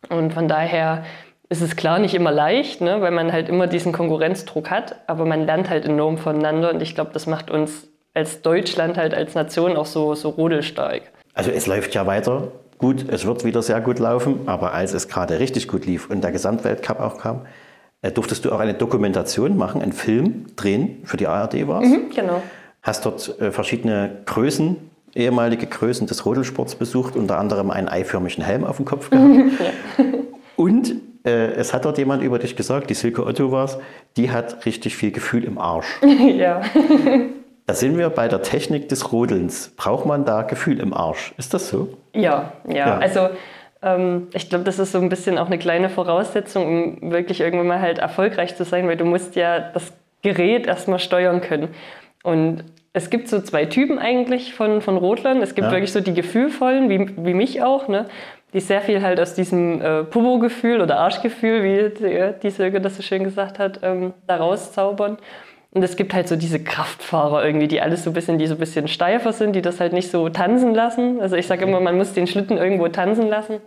[0.09, 1.05] Und von daher
[1.49, 5.27] ist es klar nicht immer leicht, ne, weil man halt immer diesen Konkurrenzdruck hat, aber
[5.27, 9.37] man lernt halt enorm voneinander und ich glaube, das macht uns als Deutschland halt als
[9.37, 11.03] Nation auch so, so rodelstark.
[11.35, 12.49] Also es läuft ja weiter
[12.79, 16.25] gut, es wird wieder sehr gut laufen, aber als es gerade richtig gut lief und
[16.25, 17.43] der Gesamtweltcup auch kam,
[18.03, 21.83] durftest du auch eine Dokumentation machen, einen Film drehen, für die ARD war.
[21.83, 22.43] Mhm, genau.
[22.83, 24.77] Hast dort äh, verschiedene Größen,
[25.15, 29.29] ehemalige Größen des Rodelsports besucht, unter anderem einen eiförmigen Helm auf dem Kopf gehabt.
[29.59, 30.05] ja.
[30.57, 33.79] Und äh, es hat dort jemand über dich gesagt, die Silke Otto war es,
[34.17, 36.01] die hat richtig viel Gefühl im Arsch.
[36.03, 36.63] ja.
[37.67, 39.75] Da sind wir bei der Technik des Rodelns.
[39.77, 41.35] Braucht man da Gefühl im Arsch?
[41.37, 41.99] Ist das so?
[42.15, 42.75] Ja, ja.
[42.75, 42.97] ja.
[42.97, 43.29] Also
[43.81, 47.81] ich glaube, das ist so ein bisschen auch eine kleine Voraussetzung, um wirklich irgendwann mal
[47.81, 49.93] halt erfolgreich zu sein, weil du musst ja das
[50.23, 51.69] Gerät erstmal steuern können.
[52.25, 55.43] Und es gibt so zwei Typen eigentlich von, von Rodlern.
[55.43, 55.73] Es gibt ja.
[55.73, 58.07] wirklich so die gefühlvollen, wie, wie mich auch, ne?
[58.53, 62.97] die sehr viel halt aus diesem äh, Popo-Gefühl oder Arschgefühl, wie die, die Silke das
[62.97, 65.19] so schön gesagt hat, ähm, da rauszaubern.
[65.71, 68.55] Und es gibt halt so diese Kraftfahrer irgendwie, die alles so ein bisschen, die so
[68.55, 71.21] ein bisschen steifer sind, die das halt nicht so tanzen lassen.
[71.21, 73.61] Also ich sage immer, man muss den Schlitten irgendwo tanzen lassen.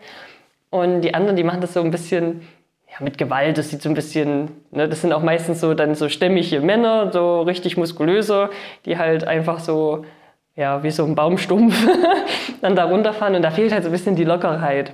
[0.71, 2.41] Und die anderen, die machen das so ein bisschen
[2.89, 3.57] ja, mit Gewalt.
[3.57, 7.11] Das sieht so ein bisschen, ne, das sind auch meistens so dann so stämmige Männer,
[7.11, 8.49] so richtig muskulöse,
[8.85, 10.03] die halt einfach so,
[10.55, 11.87] ja, wie so ein Baumstumpf
[12.61, 13.35] dann da runterfahren.
[13.35, 14.93] Und da fehlt halt so ein bisschen die Lockerheit.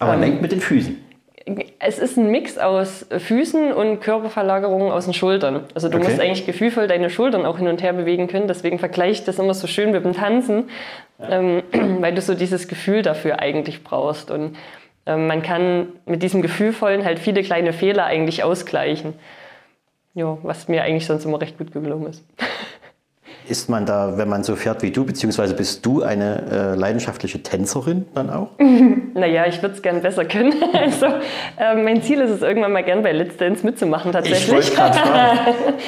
[0.00, 1.03] Aber ähm, lenkt mit den Füßen
[1.78, 5.64] es ist ein Mix aus Füßen und Körperverlagerungen aus den Schultern.
[5.74, 6.06] Also du okay.
[6.06, 8.48] musst eigentlich gefühlvoll deine Schultern auch hin und her bewegen können.
[8.48, 10.70] Deswegen vergleiche ich das immer so schön mit dem Tanzen,
[11.18, 11.40] ja.
[11.40, 11.62] ähm,
[12.00, 14.30] weil du so dieses Gefühl dafür eigentlich brauchst.
[14.30, 14.56] Und
[15.06, 19.12] ähm, man kann mit diesem Gefühlvollen halt viele kleine Fehler eigentlich ausgleichen.
[20.14, 22.24] Ja, was mir eigentlich sonst immer recht gut gelungen ist.
[23.46, 27.42] Ist man da, wenn man so fährt wie du, beziehungsweise bist du eine äh, leidenschaftliche
[27.42, 28.48] Tänzerin dann auch?
[29.14, 30.54] naja, ich würde es gern besser können.
[30.72, 34.44] also, äh, mein Ziel ist es, irgendwann mal gern bei Let's Dance mitzumachen tatsächlich.
[34.54, 35.38] Ich wollte gerade fragen,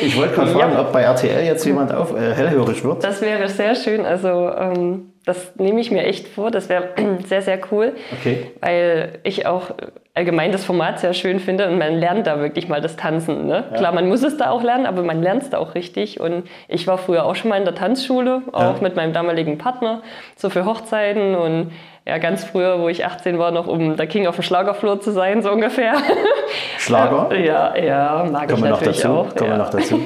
[0.00, 0.80] ich wollt fragen ja.
[0.80, 3.02] ob bei RTL jetzt jemand auf, äh, hellhörig wird.
[3.02, 4.04] Das wäre sehr schön.
[4.04, 6.50] Also ähm, das nehme ich mir echt vor.
[6.50, 6.90] Das wäre
[7.28, 7.92] sehr, sehr cool.
[8.20, 8.50] Okay.
[8.60, 9.70] Weil ich auch
[10.16, 13.46] allgemein das Format sehr schön finde und man lernt da wirklich mal das Tanzen.
[13.46, 13.64] Ne?
[13.70, 13.76] Ja.
[13.76, 16.20] Klar, man muss es da auch lernen, aber man lernt es da auch richtig.
[16.20, 18.76] Und ich war früher auch schon mal in der Tanzschule, auch ja.
[18.80, 20.00] mit meinem damaligen Partner,
[20.34, 21.72] so für Hochzeiten und
[22.06, 25.10] ja, ganz früher, wo ich 18 war, noch um der King auf dem Schlagerflur zu
[25.10, 25.96] sein, so ungefähr.
[26.78, 27.36] Schlager?
[27.36, 29.34] ja, ja, mag Kommen ich natürlich noch dazu.
[29.34, 29.36] auch.
[29.36, 29.56] Kommen ja.
[29.56, 30.00] wir noch dazu.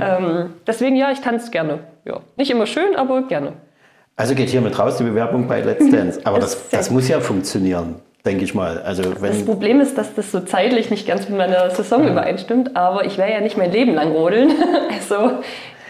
[0.00, 1.80] ähm, deswegen ja, ich tanze gerne.
[2.06, 2.20] Ja.
[2.36, 3.52] Nicht immer schön, aber gerne.
[4.16, 6.20] Also geht hier mit raus die Bewerbung bei Let's Dance.
[6.24, 8.82] Aber das, das muss ja funktionieren denke ich mal.
[8.82, 12.12] Also wenn das Problem ist, dass das so zeitlich nicht ganz mit meiner Saison ja.
[12.12, 14.52] übereinstimmt, aber ich werde ja nicht mein Leben lang rodeln.
[14.90, 15.40] also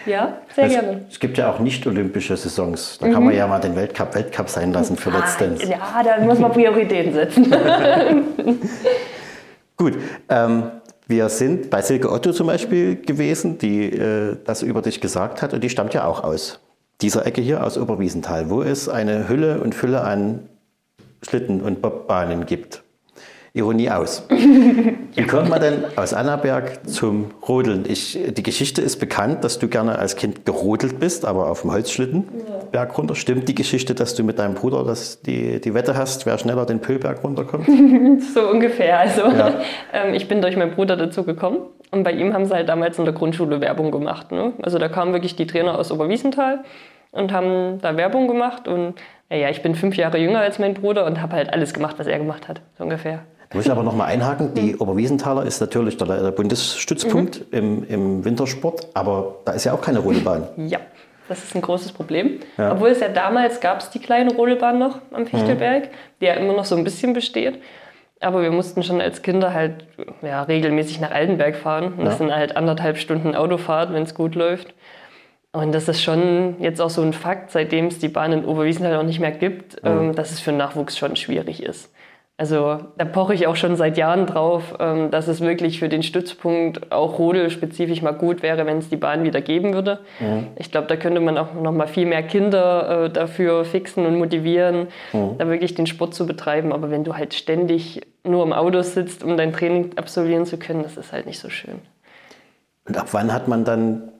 [0.07, 1.01] ja, sehr es, gerne.
[1.11, 2.99] Es gibt ja auch nicht-olympische Saisons.
[2.99, 3.13] Da mhm.
[3.13, 5.67] kann man ja mal den Weltcup Weltcup sein lassen für ah, Dance.
[5.67, 7.53] Ja, da muss man Prioritäten setzen.
[9.77, 9.99] Gut.
[10.29, 10.71] Ähm,
[11.07, 15.53] wir sind bei Silke Otto zum Beispiel gewesen, die äh, das über dich gesagt hat
[15.53, 16.61] und die stammt ja auch aus
[17.01, 20.50] dieser Ecke hier, aus Oberwiesenthal, wo es eine Hülle und Fülle an
[21.23, 22.83] Schlitten- und Bobbahnen gibt.
[23.53, 24.27] Ironie aus.
[24.31, 27.85] Wie kommt man denn aus Annaberg zum Rodeln?
[27.89, 31.73] Ich, die Geschichte ist bekannt, dass du gerne als Kind gerodelt bist, aber auf dem
[31.73, 32.59] Holzschlitten ja.
[32.71, 33.17] Berg runter.
[33.17, 36.65] Stimmt die Geschichte, dass du mit deinem Bruder das, die, die Wette hast, wer schneller
[36.65, 37.67] den Pöhlberg runterkommt?
[38.35, 39.01] so ungefähr.
[39.01, 39.55] Also ja.
[39.93, 41.59] ähm, ich bin durch meinen Bruder dazu gekommen
[41.91, 44.31] und bei ihm haben sie halt damals in der Grundschule Werbung gemacht.
[44.31, 44.53] Ne?
[44.63, 46.63] Also da kamen wirklich die Trainer aus Oberwiesenthal
[47.11, 48.95] und haben da Werbung gemacht und
[49.37, 52.07] ja, ich bin fünf Jahre jünger als mein Bruder und habe halt alles gemacht, was
[52.07, 53.21] er gemacht hat, so ungefähr.
[53.51, 54.55] Da muss ich aber noch mal einhaken.
[54.55, 54.81] Die mhm.
[54.81, 57.59] Oberwiesenthaler ist natürlich der, der Bundesstützpunkt mhm.
[57.59, 60.49] im, im, Wintersport, aber da ist ja auch keine Rodelbahn.
[60.69, 60.79] Ja.
[61.29, 62.41] Das ist ein großes Problem.
[62.59, 62.73] Ja.
[62.73, 65.89] Obwohl es ja damals gab es die kleine Rodelbahn noch am Fichtelberg, mhm.
[66.21, 67.63] die ja immer noch so ein bisschen besteht.
[68.19, 69.87] Aber wir mussten schon als Kinder halt
[70.23, 71.95] ja, regelmäßig nach Altenberg fahren.
[71.97, 74.75] Und das sind halt anderthalb Stunden Autofahrt, wenn es gut läuft.
[75.53, 78.87] Und das ist schon jetzt auch so ein Fakt, seitdem es die Bahn in Oberwiesen
[78.87, 80.15] halt auch nicht mehr gibt, mhm.
[80.15, 81.93] dass es für Nachwuchs schon schwierig ist.
[82.41, 86.03] Also da poche ich auch schon seit Jahren drauf, ähm, dass es wirklich für den
[86.03, 89.99] Stützpunkt auch Rodel spezifisch mal gut wäre, wenn es die Bahn wieder geben würde.
[90.21, 90.47] Mhm.
[90.57, 94.17] Ich glaube, da könnte man auch noch mal viel mehr Kinder äh, dafür fixen und
[94.17, 95.37] motivieren, mhm.
[95.37, 96.73] da wirklich den Sport zu betreiben.
[96.73, 100.83] Aber wenn du halt ständig nur im Auto sitzt, um dein Training absolvieren zu können,
[100.83, 101.81] das ist halt nicht so schön.
[102.89, 104.13] Und ab wann hat man dann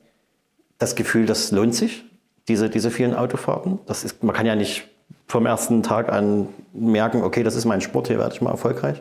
[0.81, 2.05] das Gefühl, das lohnt sich,
[2.49, 3.79] diese, diese vielen Autofahrten?
[3.87, 4.89] Das ist, man kann ja nicht
[5.29, 9.01] vom ersten Tag an merken, okay, das ist mein Sport, hier werde ich mal erfolgreich?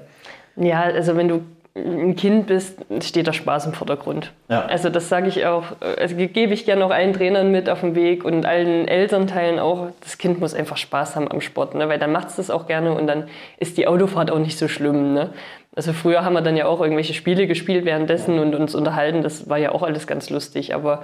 [0.55, 1.41] Ja, also wenn du
[1.75, 4.33] ein Kind bist, steht der Spaß im Vordergrund.
[4.49, 4.65] Ja.
[4.65, 7.95] Also das sage ich auch, also gebe ich gerne auch allen Trainern mit auf den
[7.95, 11.87] Weg und allen Elternteilen auch, das Kind muss einfach Spaß haben am Sport, ne?
[11.87, 13.25] weil dann macht es das auch gerne und dann
[13.57, 15.13] ist die Autofahrt auch nicht so schlimm.
[15.13, 15.29] Ne?
[15.75, 19.49] Also früher haben wir dann ja auch irgendwelche Spiele gespielt währenddessen und uns unterhalten, das
[19.49, 21.03] war ja auch alles ganz lustig, aber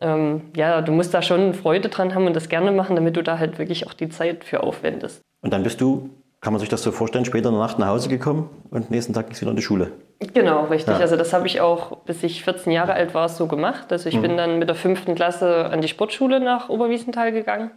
[0.00, 3.22] ähm, ja, du musst da schon Freude dran haben und das gerne machen, damit du
[3.22, 5.20] da halt wirklich auch die Zeit für aufwendest.
[5.42, 7.88] Und dann bist du, kann man sich das so vorstellen, später in der Nacht nach
[7.88, 9.92] Hause gekommen und nächsten Tag du wieder in die Schule?
[10.34, 10.94] Genau, richtig.
[10.94, 11.00] Ja.
[11.00, 13.92] Also das habe ich auch, bis ich 14 Jahre alt war, so gemacht.
[13.92, 14.22] Also ich mhm.
[14.22, 17.70] bin dann mit der fünften Klasse an die Sportschule nach Oberwiesenthal gegangen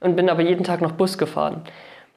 [0.00, 1.62] und bin aber jeden Tag noch Bus gefahren.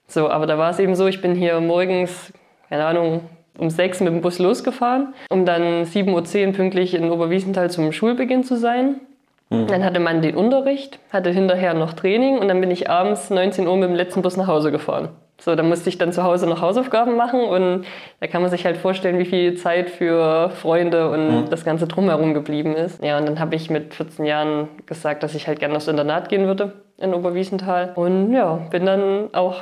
[0.07, 2.31] So, aber da war es eben so, ich bin hier morgens,
[2.69, 3.21] keine Ahnung,
[3.57, 8.43] um sechs mit dem Bus losgefahren, um dann 7.10 Uhr pünktlich in Oberwiesenthal zum Schulbeginn
[8.43, 9.01] zu sein.
[9.49, 9.67] Mhm.
[9.67, 13.67] Dann hatte man den Unterricht, hatte hinterher noch Training und dann bin ich abends 19
[13.67, 15.09] Uhr mit dem letzten Bus nach Hause gefahren.
[15.39, 17.85] So, da musste ich dann zu Hause noch Hausaufgaben machen und
[18.21, 21.49] da kann man sich halt vorstellen, wie viel Zeit für Freunde und mhm.
[21.49, 23.03] das Ganze drumherum geblieben ist.
[23.03, 26.29] Ja, und dann habe ich mit 14 Jahren gesagt, dass ich halt gerne aufs Internat
[26.29, 27.91] gehen würde in Oberwiesenthal.
[27.95, 29.57] Und ja, bin dann auch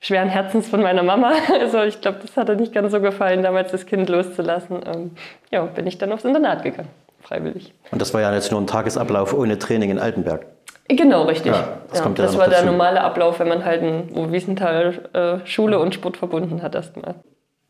[0.00, 1.32] schweren Herzens von meiner Mama.
[1.60, 4.80] Also ich glaube, das hat ihr nicht ganz so gefallen, damals das Kind loszulassen.
[4.86, 5.10] Ähm,
[5.50, 6.88] ja, bin ich dann aufs Internat gegangen
[7.28, 7.72] freiwillig.
[7.90, 10.46] Und das war ja jetzt nur ein Tagesablauf ohne Training in Altenberg.
[10.88, 11.52] Genau, richtig.
[11.52, 15.78] Ja, das, ja, das war der normale Ablauf, wenn man halt in Wiesenthal äh, Schule
[15.78, 17.16] und Sport verbunden hat erstmal.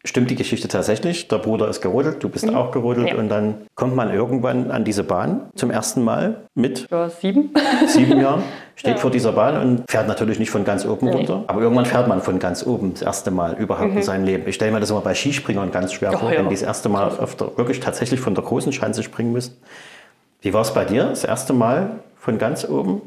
[0.05, 1.27] Stimmt die Geschichte tatsächlich?
[1.27, 2.55] Der Bruder ist gerodelt, du bist mhm.
[2.55, 3.17] auch gerodelt ja.
[3.17, 7.53] und dann kommt man irgendwann an diese Bahn zum ersten Mal mit ja, sieben.
[7.89, 8.45] sieben Jahren,
[8.77, 9.01] steht ja.
[9.01, 11.13] vor dieser Bahn und fährt natürlich nicht von ganz oben nee.
[11.13, 13.97] runter, aber irgendwann fährt man von ganz oben das erste Mal überhaupt mhm.
[13.97, 14.47] in seinem Leben.
[14.47, 17.11] Ich stelle mir das immer bei Skispringern ganz schwer vor, wenn die das erste Mal
[17.11, 19.57] der, wirklich tatsächlich von der großen Schanze springen müssen.
[20.43, 23.03] Wie war es bei dir, das erste Mal von ganz oben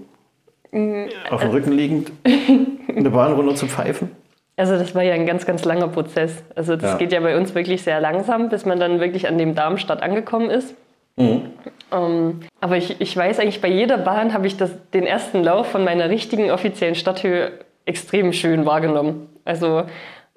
[0.73, 1.07] mhm.
[1.29, 2.11] auf dem Rücken liegend
[2.95, 4.11] eine Bahn runter zu pfeifen?
[4.61, 6.43] Also das war ja ein ganz, ganz langer Prozess.
[6.53, 6.97] Also das ja.
[6.99, 10.51] geht ja bei uns wirklich sehr langsam, bis man dann wirklich an dem Darmstadt angekommen
[10.51, 10.75] ist.
[11.15, 11.47] Mhm.
[11.91, 15.71] Ähm, aber ich, ich weiß eigentlich, bei jeder Bahn habe ich das, den ersten Lauf
[15.71, 17.53] von meiner richtigen offiziellen Stadthöhe
[17.85, 19.29] extrem schön wahrgenommen.
[19.45, 19.85] Also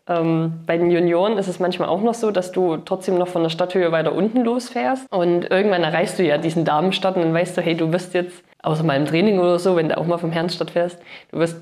[0.08, 3.42] ähm, bei den Junioren ist es manchmal auch noch so, dass du trotzdem noch von
[3.42, 5.06] der Stadthöhe weiter unten losfährst.
[5.12, 8.42] Und irgendwann erreichst du ja diesen Darmstadt und dann weißt du, hey, du wirst jetzt,
[8.62, 10.98] außer mal im Training oder so, wenn du auch mal vom Herrenstadt fährst,
[11.30, 11.60] du wirst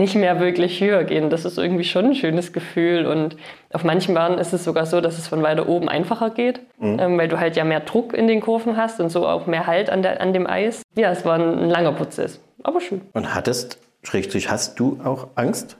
[0.00, 1.30] nicht mehr wirklich höher gehen.
[1.30, 3.06] Das ist irgendwie schon ein schönes Gefühl.
[3.06, 3.36] Und
[3.72, 6.98] auf manchen Bahnen ist es sogar so, dass es von weiter oben einfacher geht, mhm.
[6.98, 9.66] ähm, weil du halt ja mehr Druck in den Kurven hast und so auch mehr
[9.66, 10.82] Halt an, der, an dem Eis.
[10.96, 13.02] Ja, es war ein, ein langer Prozess, aber schön.
[13.12, 15.76] Und hattest, schrägstrich, hast du auch Angst?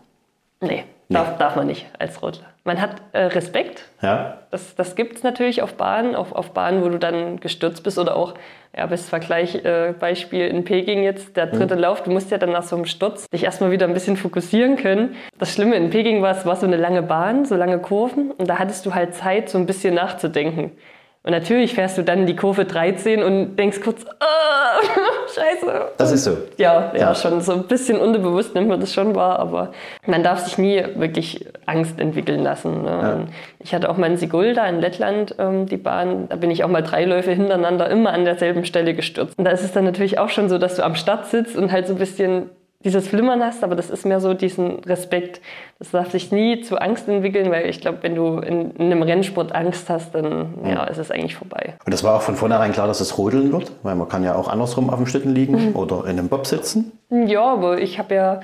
[0.60, 1.14] Nee, nee.
[1.14, 2.46] Darf, darf man nicht als Rodler.
[2.64, 3.84] Man hat äh, Respekt.
[4.00, 4.38] Ja.
[4.50, 7.98] Das, das gibt es natürlich auf Bahnen, auf, auf Bahnen, wo du dann gestürzt bist
[7.98, 8.34] oder auch,
[8.76, 11.80] ja, bis Vergleichbeispiel äh, in Peking jetzt, der dritte mhm.
[11.80, 14.76] Lauf, du musst ja dann nach so einem Sturz dich erstmal wieder ein bisschen fokussieren
[14.76, 15.16] können.
[15.38, 18.48] Das Schlimme in Peking war, es war so eine lange Bahn, so lange Kurven und
[18.48, 20.72] da hattest du halt Zeit, so ein bisschen nachzudenken.
[21.22, 24.86] Und natürlich fährst du dann die Kurve 13 und denkst kurz, oh,
[25.34, 25.88] scheiße.
[25.98, 26.38] Das ist so.
[26.56, 29.72] Ja, ja, ja, schon so ein bisschen unterbewusst nimmt man das schon wahr, aber
[30.06, 32.84] man darf sich nie wirklich Angst entwickeln lassen.
[32.84, 32.88] Ne?
[32.88, 33.18] Ja.
[33.58, 36.68] Ich hatte auch mal in Sigulda in Lettland ähm, die Bahn, da bin ich auch
[36.68, 39.38] mal drei Läufe hintereinander immer an derselben Stelle gestürzt.
[39.38, 41.70] Und da ist es dann natürlich auch schon so, dass du am Start sitzt und
[41.70, 42.48] halt so ein bisschen
[42.82, 45.42] dieses Flimmern hast, aber das ist mehr so diesen Respekt.
[45.78, 49.02] Das darf sich nie zu Angst entwickeln, weil ich glaube, wenn du in, in, einem
[49.02, 51.74] Rennsport Angst hast, dann ja, ist es eigentlich vorbei.
[51.84, 54.34] Und das war auch von vornherein klar, dass es rodeln wird, weil man kann ja
[54.34, 55.76] auch andersrum auf dem Schlitten liegen mhm.
[55.76, 56.92] oder in einem Bob sitzen.
[57.10, 58.40] Ja, aber ich habe ja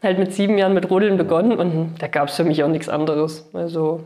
[0.00, 2.88] halt mit sieben Jahren mit Rodeln begonnen und da gab es für mich auch nichts
[2.88, 3.48] anderes.
[3.52, 4.00] Also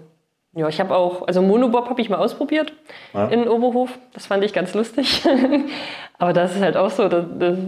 [0.57, 2.73] Ja, ich habe auch, also Monobob habe ich mal ausprobiert
[3.13, 3.29] Ja.
[3.29, 3.91] in Oberhof.
[4.15, 5.23] Das fand ich ganz lustig.
[6.19, 7.59] Aber das ist halt auch so, das, das,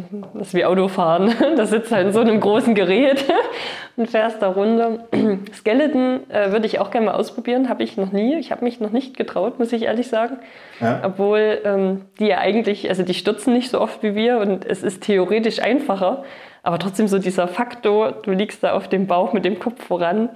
[0.41, 1.35] ist wie Autofahren.
[1.55, 3.23] Da sitzt halt in so einem großen Gerät
[3.99, 5.01] und fährst da runter.
[5.53, 8.37] Skeleton äh, würde ich auch gerne mal ausprobieren, habe ich noch nie.
[8.37, 10.39] Ich habe mich noch nicht getraut, muss ich ehrlich sagen.
[10.81, 11.03] Ja.
[11.05, 14.83] Obwohl ähm, die ja eigentlich, also die stürzen nicht so oft wie wir und es
[14.83, 16.25] ist theoretisch einfacher.
[16.63, 20.31] Aber trotzdem so dieser Faktor, du liegst da auf dem Bauch mit dem Kopf voran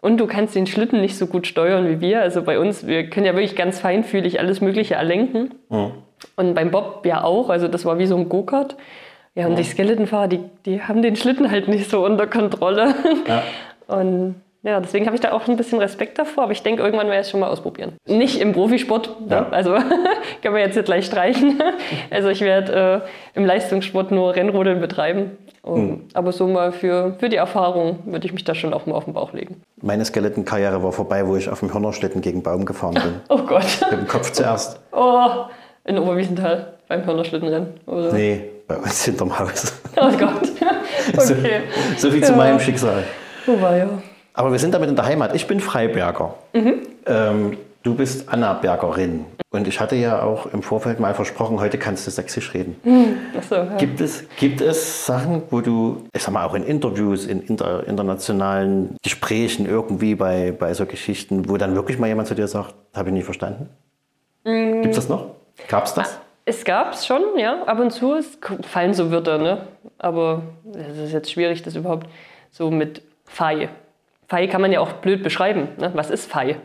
[0.00, 2.20] und du kannst den Schlitten nicht so gut steuern wie wir.
[2.20, 5.54] Also bei uns, wir können ja wirklich ganz feinfühlig alles Mögliche erlenken.
[6.36, 7.50] Und beim Bob ja auch.
[7.50, 8.76] Also das war wie so ein Go-Kart.
[9.34, 12.94] Ja, und die Skeletonfahrer, die, die haben den Schlitten halt nicht so unter Kontrolle.
[13.28, 13.42] Ja.
[13.86, 16.44] Und ja, deswegen habe ich da auch ein bisschen Respekt davor.
[16.44, 17.92] Aber ich denke, irgendwann werde ich es schon mal ausprobieren.
[18.06, 19.14] Nicht im Profisport.
[19.28, 19.42] Ja.
[19.42, 19.52] Ne?
[19.52, 19.74] Also
[20.42, 21.62] können wir jetzt hier gleich streichen.
[22.10, 23.04] Also ich werde
[23.34, 25.36] äh, im Leistungssport nur Rennrodeln betreiben.
[25.66, 28.94] Um, Aber so mal für, für die Erfahrung würde ich mich da schon auch mal
[28.94, 29.60] auf den Bauch legen.
[29.82, 33.20] Meine Skeletonkarriere war vorbei, wo ich auf dem Hörnerschlitten gegen Baum gefahren bin.
[33.28, 33.64] Oh Gott.
[33.90, 34.78] Mit dem Kopf zuerst.
[34.92, 35.28] Oh,
[35.84, 37.80] in Oberwiesenthal beim Hörnerschlittenrennen.
[37.86, 38.12] Oder?
[38.12, 39.72] Nee, bei uns hinterm Haus.
[39.96, 40.48] Oh Gott.
[41.16, 41.60] Okay.
[41.98, 42.36] So viel zu Ja.
[42.38, 43.02] meinem Schicksal.
[43.44, 43.88] Wo war ja?
[44.34, 45.34] Aber wir sind damit in der Heimat.
[45.34, 46.34] Ich bin Freiberger.
[46.52, 46.74] Mhm.
[47.06, 49.26] Ähm, du bist Annabergerin.
[49.50, 52.76] Und ich hatte ja auch im Vorfeld mal versprochen, heute kannst du sächsisch reden.
[53.36, 53.76] Achso, ja.
[53.76, 57.86] Gibt, es, gibt es Sachen, wo du, ich sag mal, auch in Interviews, in inter,
[57.86, 62.74] internationalen Gesprächen irgendwie bei, bei so Geschichten, wo dann wirklich mal jemand zu dir sagt,
[62.92, 63.68] habe ich nicht verstanden?
[64.44, 64.82] Mm.
[64.82, 65.26] Gibt es das noch?
[65.68, 66.18] Gab es das?
[66.44, 67.62] Es gab es schon, ja.
[67.64, 69.68] Ab und zu es fallen so Wörter, ne?
[69.98, 70.42] Aber
[70.74, 72.08] es ist jetzt schwierig, das überhaupt
[72.50, 73.68] so mit Fei.
[74.28, 75.68] Fei kann man ja auch blöd beschreiben.
[75.78, 75.90] Ne?
[75.94, 76.56] Was ist Fei?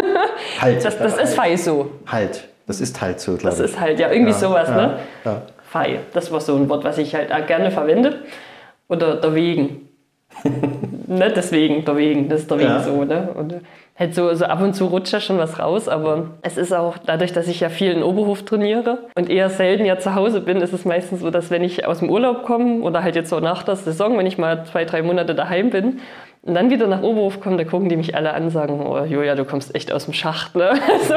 [0.60, 0.84] Halt.
[0.84, 1.90] Das, das ist Fei so.
[2.06, 2.48] Halt.
[2.66, 3.66] Das ist halt so, glaube Das ich.
[3.72, 4.98] ist halt ja irgendwie sowas, ja, ne?
[5.24, 5.42] ja.
[5.68, 5.98] Fei.
[6.12, 8.20] Das war so ein Wort, was ich halt auch gerne verwende.
[8.88, 9.88] Oder der Wegen.
[11.08, 11.32] ne?
[11.34, 12.28] Deswegen, der Wegen.
[12.28, 12.80] Das ist der Weg Ja.
[12.80, 13.28] so, ne?
[13.34, 13.54] Und
[13.98, 16.96] halt so, so ab und zu rutscht ja schon was raus, aber es ist auch
[16.98, 20.58] dadurch, dass ich ja viel in Oberhof trainiere und eher selten ja zu Hause bin,
[20.62, 23.40] ist es meistens so, dass wenn ich aus dem Urlaub komme oder halt jetzt so
[23.40, 26.00] nach der Saison, wenn ich mal zwei, drei Monate daheim bin,
[26.42, 29.04] und dann wieder nach Oberhof komme, da gucken die mich alle an und sagen, oh
[29.04, 30.56] Julia, du kommst echt aus dem Schacht.
[30.56, 30.72] Ne?
[31.08, 31.14] so.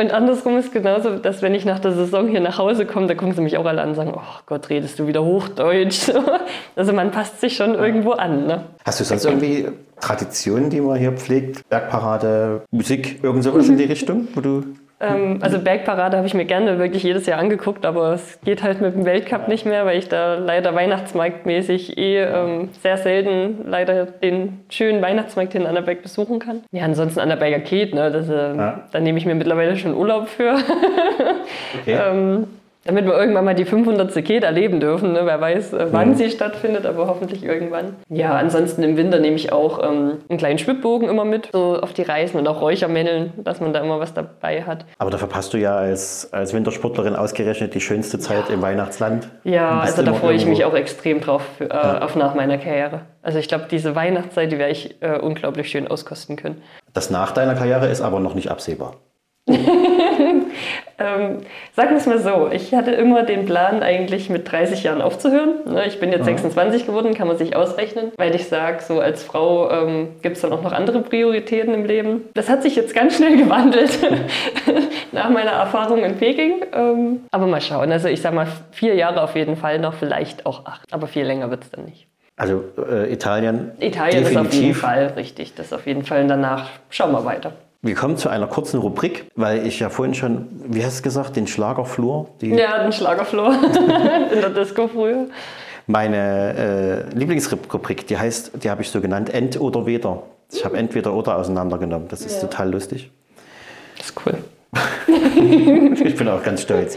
[0.00, 3.14] Und andersrum ist genauso, dass wenn ich nach der Saison hier nach Hause komme, da
[3.14, 6.00] gucken sie mich auch alle an und sagen, oh Gott, redest du wieder Hochdeutsch.
[6.10, 6.22] So.
[6.74, 8.46] Also man passt sich schon irgendwo an.
[8.46, 8.64] Ne?
[8.84, 9.68] Hast du sonst irgendwie
[10.00, 11.68] Traditionen, die man hier pflegt?
[11.68, 14.64] Bergparade, Musik, irgend sowas in die Richtung, wo du.
[15.00, 18.80] Ähm, also Bergparade habe ich mir gerne wirklich jedes Jahr angeguckt, aber es geht halt
[18.80, 24.04] mit dem Weltcup nicht mehr, weil ich da leider weihnachtsmarktmäßig eh ähm, sehr selten leider
[24.06, 26.62] den schönen Weihnachtsmarkt in Annaberg besuchen kann.
[26.70, 28.10] Ja, ansonsten Annaberger geht, ne?
[28.10, 28.80] Das, äh, Ja.
[28.92, 30.56] Da nehme ich mir mittlerweile schon Urlaub für.
[31.82, 31.98] Okay.
[32.10, 32.46] ähm,
[32.84, 34.14] damit wir irgendwann mal die 500.
[34.24, 35.12] Ket erleben dürfen.
[35.12, 35.20] Ne?
[35.24, 36.14] Wer weiß, äh, wann Mhm.
[36.14, 37.96] sie stattfindet, aber hoffentlich irgendwann.
[38.08, 41.92] Ja, ansonsten im Winter nehme ich auch ähm, einen kleinen Schwibbogen immer mit, so auf
[41.92, 44.86] die Reisen und auch Räuchermänneln, dass man da immer was dabei hat.
[44.98, 49.28] Aber da verpasst du ja als, als Wintersportlerin ausgerechnet die schönste Zeit im Weihnachtsland.
[49.44, 53.02] Ja, also da freue ich mich auch extrem drauf für, äh, auf nach meiner Karriere.
[53.22, 56.62] Also ich glaube, diese Weihnachtszeit, die werde ich äh, unglaublich schön auskosten können.
[56.94, 58.94] Das nach deiner Karriere ist aber noch nicht absehbar.
[61.00, 61.38] Ähm,
[61.74, 65.54] sagen wir es mal so, ich hatte immer den Plan, eigentlich mit 30 Jahren aufzuhören.
[65.66, 69.22] Ne, Ich bin jetzt 26 geworden, kann man sich ausrechnen, weil ich sage, so als
[69.22, 72.28] Frau ähm, gibt es dann auch noch andere Prioritäten im Leben.
[72.34, 73.98] Das hat sich jetzt ganz schnell gewandelt
[75.12, 76.62] nach meiner Erfahrung in Peking.
[76.72, 80.44] Ähm, aber mal schauen, also ich sage mal vier Jahre auf jeden Fall noch, vielleicht
[80.46, 82.06] auch acht, aber viel länger wird es dann nicht.
[82.36, 83.72] Also äh, Italien.
[83.80, 84.80] Italien ist auf jeden definitiv.
[84.80, 87.52] Fall richtig, das auf jeden Fall und danach schauen wir weiter.
[87.82, 91.36] Wir kommen zu einer kurzen Rubrik, weil ich ja vorhin schon, wie hast du gesagt,
[91.36, 93.54] den Schlagerflur, die, Ja, den Schlagerflor
[94.34, 95.28] in der Disco früher.
[95.86, 100.22] meine äh, Lieblingsrubrik, die heißt, die habe ich so genannt, End oder Weder.
[100.52, 102.08] Ich habe entweder oder auseinandergenommen.
[102.08, 102.48] Das ist Ja.
[102.48, 103.10] total lustig.
[103.96, 104.34] Das ist cool.
[106.04, 106.96] Ich bin auch ganz stolz.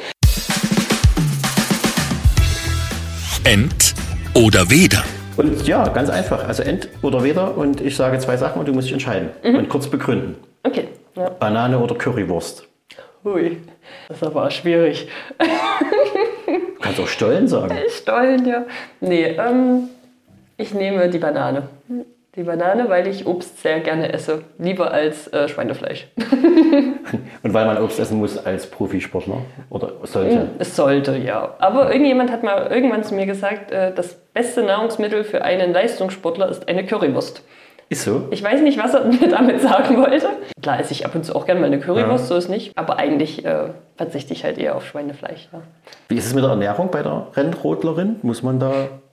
[3.45, 3.93] Ent
[4.35, 5.03] oder Weder.
[5.37, 6.45] Und ja, ganz einfach.
[6.47, 7.57] Also End oder Weder.
[7.57, 9.29] Und ich sage zwei Sachen und du musst dich entscheiden.
[9.43, 10.35] Und kurz begründen.
[10.63, 10.87] Okay.
[11.15, 11.29] Ja.
[11.29, 12.67] Banane oder Currywurst.
[13.23, 13.57] Hui,
[14.07, 15.07] das ist aber schwierig.
[15.37, 17.75] Du kannst auch Stollen sagen.
[17.89, 18.65] Stollen, ja.
[18.99, 19.89] Nee, ähm,
[20.57, 21.69] ich nehme die Banane.
[22.35, 24.43] Die Banane, weil ich Obst sehr gerne esse.
[24.57, 26.07] Lieber als äh, Schweinefleisch.
[27.43, 29.41] Und weil man Obst essen muss als Profisportler.
[29.69, 30.49] Oder sollte.
[30.57, 31.55] Es sollte, ja.
[31.59, 36.49] Aber irgendjemand hat mal irgendwann zu mir gesagt, äh, das beste Nahrungsmittel für einen Leistungssportler
[36.49, 37.43] ist eine Currywurst.
[37.93, 38.27] Ist so.
[38.31, 40.27] Ich weiß nicht, was er mir damit sagen wollte.
[40.63, 42.75] Klar esse ich ab und zu auch gerne mal eine Currywurst, so ist nicht.
[42.75, 43.65] Aber eigentlich äh,
[43.97, 45.47] verzichte ich halt eher auf Schweinefleisch.
[45.53, 45.61] Ja.
[46.09, 48.15] Wie ist es mit der Ernährung bei der Rennrodlerin?
[48.23, 48.71] Muss man da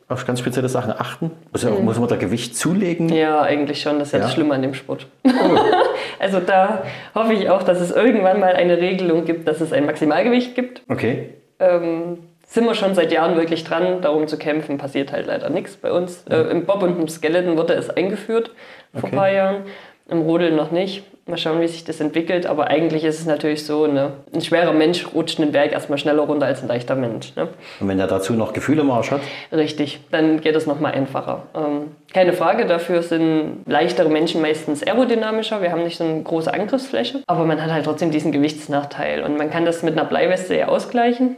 [0.09, 1.31] auf ganz spezielle Sachen achten?
[1.53, 3.11] Also muss man da Gewicht zulegen?
[3.11, 3.99] Ja, eigentlich schon.
[3.99, 4.25] Das ist ja, Ja?
[4.25, 5.07] das Schlimme an dem Sport.
[6.19, 6.83] also da
[7.15, 10.83] hoffe ich auch, dass es irgendwann mal eine Regelung gibt, dass es ein Maximalgewicht gibt.
[10.89, 11.35] Okay.
[11.59, 12.19] Ähm,
[12.53, 14.77] sind wir schon seit Jahren wirklich dran, darum zu kämpfen.
[14.77, 16.25] Passiert halt leider nichts bei uns.
[16.29, 18.51] Äh, Im Bob und im Skeleton wurde es eingeführt
[18.93, 19.13] vor Okay.
[19.13, 19.63] ein paar Jahren.
[20.11, 21.05] Im Rodeln noch nicht.
[21.27, 22.47] Mal schauen, wie sich das entwickelt.
[22.47, 24.13] Aber eigentlich ist es natürlich so, ne?
[24.35, 27.37] ein schwerer Mensch rutscht einen Berg erstmal schneller runter als ein leichter Mensch.
[27.37, 27.49] Ne?
[27.79, 29.21] Und wenn er dazu noch Gefühle im Arsch hat?
[29.53, 31.45] Richtig, dann geht es nochmal einfacher.
[31.55, 35.63] Ähm, keine Frage, dafür sind leichtere Menschen meistens aerodynamischer.
[35.63, 39.23] Wir haben nicht so eine große Angriffsfläche, aber man hat halt trotzdem diesen Gewichtsnachteil.
[39.23, 41.37] Und man kann das mit einer Bleiweste ja ausgleichen.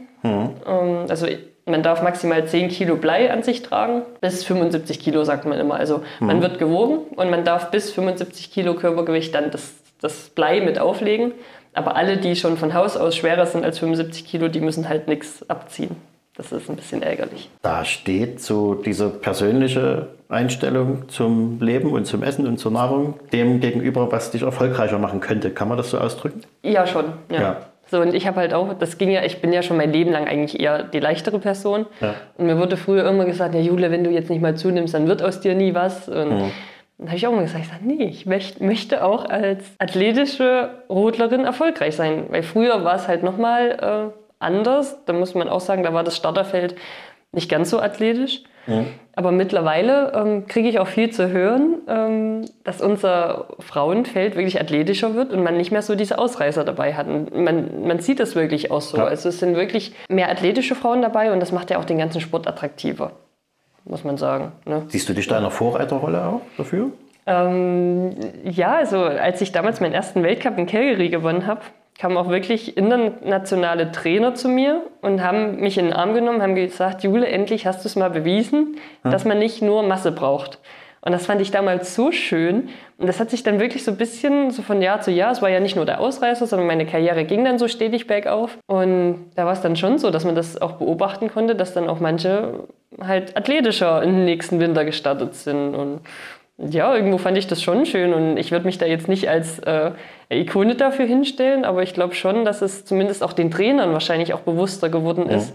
[0.67, 1.27] Ähm, also
[1.65, 5.75] man darf maximal 10 Kilo Blei an sich tragen, bis 75 Kilo sagt man immer.
[5.75, 10.61] Also man wird gewogen und man darf bis 75 Kilo Körpergewicht dann das, das Blei
[10.61, 11.31] mit auflegen.
[11.73, 15.07] Aber alle, die schon von Haus aus schwerer sind als 75 Kilo, die müssen halt
[15.07, 15.95] nichts abziehen.
[16.35, 17.49] Das ist ein bisschen ärgerlich.
[17.61, 23.59] Da steht so diese persönliche Einstellung zum Leben und zum Essen und zur Nahrung dem
[23.59, 25.51] gegenüber, was dich erfolgreicher machen könnte.
[25.51, 26.41] Kann man das so ausdrücken?
[26.63, 27.05] Ja, schon.
[27.29, 27.41] Ja.
[27.41, 27.57] Ja.
[27.87, 30.11] So, und ich habe halt auch, das ging ja, ich bin ja schon mein Leben
[30.11, 31.85] lang eigentlich eher die leichtere Person.
[32.01, 32.15] Ja.
[32.37, 35.07] Und mir wurde früher immer gesagt, ja Jule, wenn du jetzt nicht mal zunimmst, dann
[35.07, 36.07] wird aus dir nie was.
[36.09, 36.51] Und Mhm.
[36.97, 40.69] dann habe ich auch immer gesagt, ich sag, nee, ich möcht, möchte auch als athletische
[40.89, 42.25] Rodlerin erfolgreich sein.
[42.29, 44.97] Weil früher war es halt nochmal äh, anders.
[45.05, 46.75] Da muss man auch sagen, da war das Starterfeld
[47.31, 48.43] nicht ganz so athletisch.
[49.15, 55.13] Aber mittlerweile ähm, kriege ich auch viel zu hören, ähm, dass unser Frauenfeld wirklich athletischer
[55.13, 57.07] wird und man nicht mehr so diese Ausreißer dabei hat.
[57.07, 58.97] Und man, man sieht das wirklich auch so.
[58.97, 59.05] Ja.
[59.05, 62.21] Also es sind wirklich mehr athletische Frauen dabei und das macht ja auch den ganzen
[62.21, 63.11] Sport attraktiver,
[63.85, 64.51] muss man sagen.
[64.65, 64.83] Ne?
[64.87, 66.91] Siehst du dich da in einer Vorreiterrolle auch dafür?
[67.27, 71.61] Ähm, ja, also als ich damals meinen ersten Weltcup in Calgary gewonnen habe,
[71.97, 76.55] kamen auch wirklich internationale Trainer zu mir und haben mich in den Arm genommen, haben
[76.55, 80.59] gesagt, Jule, endlich hast du es mal bewiesen, dass man nicht nur Masse braucht.
[81.05, 82.69] Und das fand ich damals so schön.
[82.97, 85.41] Und das hat sich dann wirklich so ein bisschen so von Jahr zu Jahr, es
[85.41, 88.57] war ja nicht nur der Ausreißer, sondern meine Karriere ging dann so stetig bergauf.
[88.67, 91.89] Und da war es dann schon so, dass man das auch beobachten konnte, dass dann
[91.89, 92.67] auch manche
[93.01, 95.75] halt athletischer in den nächsten Winter gestartet sind.
[95.75, 95.99] Und
[96.57, 99.59] ja, irgendwo fand ich das schon schön und ich würde mich da jetzt nicht als
[99.59, 99.91] äh,
[100.35, 104.41] Ikone dafür hinstellen, aber ich glaube schon, dass es zumindest auch den Trainern wahrscheinlich auch
[104.41, 105.53] bewusster geworden ist.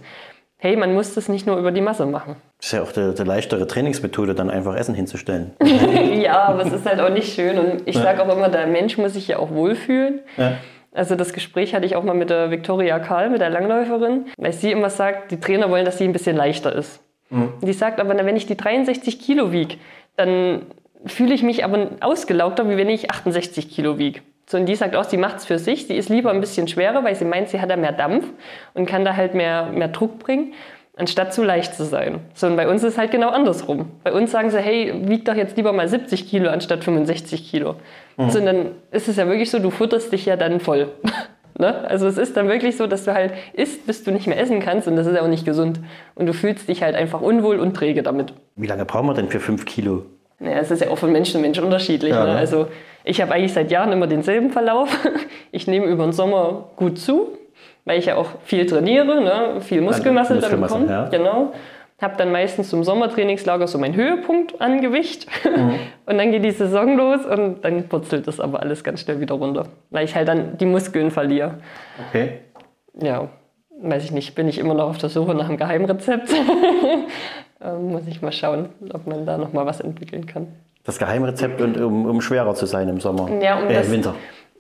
[0.61, 2.37] Hey, man muss das nicht nur über die Masse machen.
[2.59, 5.53] Das ist ja auch die, die leichtere Trainingsmethode, dann einfach Essen hinzustellen.
[6.21, 8.99] ja, aber es ist halt auch nicht schön und ich sage auch immer, der Mensch
[8.99, 10.21] muss sich ja auch wohlfühlen.
[10.37, 10.55] Ja.
[10.93, 14.53] Also das Gespräch hatte ich auch mal mit der Victoria Karl, mit der Langläuferin, weil
[14.53, 17.01] sie immer sagt, die Trainer wollen, dass sie ein bisschen leichter ist.
[17.63, 19.77] Die sagt aber, wenn ich die 63 Kilo wiege,
[20.17, 20.63] dann
[21.05, 24.21] fühle ich mich aber ausgelaugter, wie wenn ich 68 Kilo wiege.
[24.51, 25.87] So, und die sagt auch, sie macht es für sich.
[25.87, 28.25] Sie ist lieber ein bisschen schwerer, weil sie meint, sie hat da mehr Dampf
[28.73, 30.55] und kann da halt mehr, mehr Druck bringen,
[30.97, 32.21] anstatt zu leicht zu sein.
[32.33, 33.91] So, und bei uns ist es halt genau andersrum.
[34.05, 37.75] Bei uns sagen sie, hey, wieg doch jetzt lieber mal 70 Kilo anstatt 65 Kilo.
[38.17, 40.89] So, und dann ist es ja wirklich so, du futterst dich ja dann voll.
[41.61, 41.75] Ne?
[41.89, 44.61] Also es ist dann wirklich so, dass du halt isst, bis du nicht mehr essen
[44.61, 45.81] kannst und das ist ja auch nicht gesund.
[46.15, 48.33] Und du fühlst dich halt einfach unwohl und träge damit.
[48.55, 50.05] Wie lange brauchen wir denn für 5 Kilo?
[50.39, 52.13] Naja, es ist ja auch von Mensch zu Mensch unterschiedlich.
[52.13, 52.35] Ja, ne?
[52.35, 52.39] ne?
[52.39, 52.69] Also
[53.09, 54.89] ich habe eigentlich seit Jahren immer denselben Verlauf.
[55.51, 57.39] Ich nehme über den Sommer gut zu,
[57.87, 59.63] weil ich ja auch viel trainiere, ne?
[59.63, 60.93] viel Muskelmasse dann Muskelmasse, bekomme.
[60.93, 61.09] ja.
[61.09, 61.53] Genau.
[62.03, 65.27] Habe dann meistens zum Sommertrainingslager so meinen Höhepunkt an Gewicht.
[65.45, 65.77] Mhm.
[66.07, 69.37] Und dann geht die Saison los und dann purzelt das aber alles ganz schnell wieder
[69.37, 69.69] runter.
[69.89, 71.55] Weil ich halt dann die Muskeln verliere.
[72.09, 72.41] Okay.
[73.01, 73.29] Ja,
[73.81, 76.31] weiß ich nicht, bin ich immer noch auf der Suche nach einem Geheimrezept.
[77.63, 80.49] ähm, muss ich mal schauen, ob man da noch mal was entwickeln kann.
[80.89, 83.29] Das Geheimrezept, und, um, um schwerer zu sein im Sommer.
[83.43, 84.15] Ja, um äh, das- im Winter.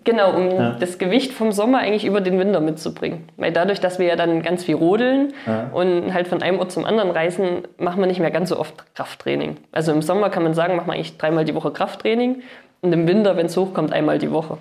[0.04, 3.28] Genau, um das Gewicht vom Sommer eigentlich über den Winter mitzubringen.
[3.38, 5.32] Weil dadurch, dass wir ja dann ganz viel rodeln
[5.72, 8.94] und halt von einem Ort zum anderen reisen, machen wir nicht mehr ganz so oft
[8.94, 9.56] Krafttraining.
[9.72, 12.42] Also im Sommer kann man sagen, machen wir eigentlich dreimal die Woche Krafttraining
[12.82, 14.58] und im Winter, wenn es hochkommt, einmal die Woche.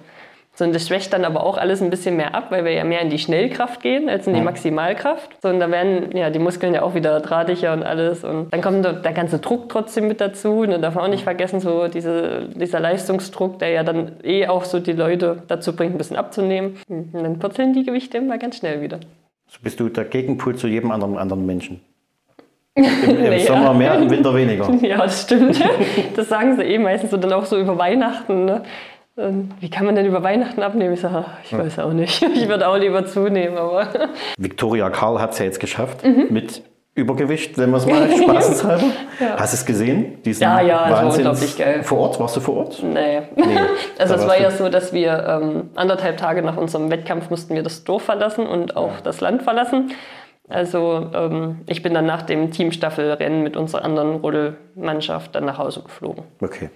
[0.57, 2.83] So, und das schwächt dann aber auch alles ein bisschen mehr ab, weil wir ja
[2.83, 5.39] mehr in die Schnellkraft gehen als in die Maximalkraft.
[5.43, 8.23] So, und da werden ja die Muskeln ja auch wieder drahtiger und alles.
[8.23, 10.61] Und dann kommt der, ganze Druck trotzdem mit dazu.
[10.61, 14.47] Und dann darf man auch nicht vergessen, so diese, dieser Leistungsdruck, der ja dann eh
[14.47, 16.77] auch so die Leute dazu bringt, ein bisschen abzunehmen.
[16.89, 18.99] Und dann purzeln die Gewichte immer ganz schnell wieder.
[19.45, 21.81] So bist du der Gegenpol zu jedem anderen, anderen Menschen.
[22.73, 23.45] Im, im Naja.
[23.45, 24.71] Sommer mehr, im Winter weniger.
[24.81, 25.63] Ja, das stimmt.
[26.15, 28.45] Das sagen sie eh meistens so dann auch so über Weihnachten.
[28.45, 28.63] Ne?
[29.17, 30.93] Ähm, Wie kann man denn über Weihnachten abnehmen?
[30.93, 32.21] Ich sage, ich weiß auch nicht.
[32.35, 33.87] Ich würde auch lieber zunehmen, aber
[34.37, 36.27] Victoria Karl hat es ja jetzt geschafft Mhm.
[36.29, 36.61] mit
[36.93, 38.83] Übergewicht, wenn wir es mal spaßeshalber.
[39.37, 40.21] Hast du es gesehen?
[40.23, 41.83] Diesen Ja, ja, es war Wahnsinns- unglaublich geil.
[41.83, 42.19] Vor Ort?
[42.19, 42.81] Warst du vor Ort?
[42.83, 43.21] nee.
[43.35, 43.43] da
[44.03, 47.61] Also es war ja so, dass wir ähm, anderthalb Tage nach unserem Wettkampf mussten wir
[47.63, 49.91] das Dorf verlassen und auch das Land verlassen.
[50.49, 55.81] Also ähm, ich bin dann nach dem Teamstaffelrennen mit unserer anderen Rodelmannschaft dann nach Hause
[55.83, 56.23] geflogen.
[56.41, 56.69] Okay.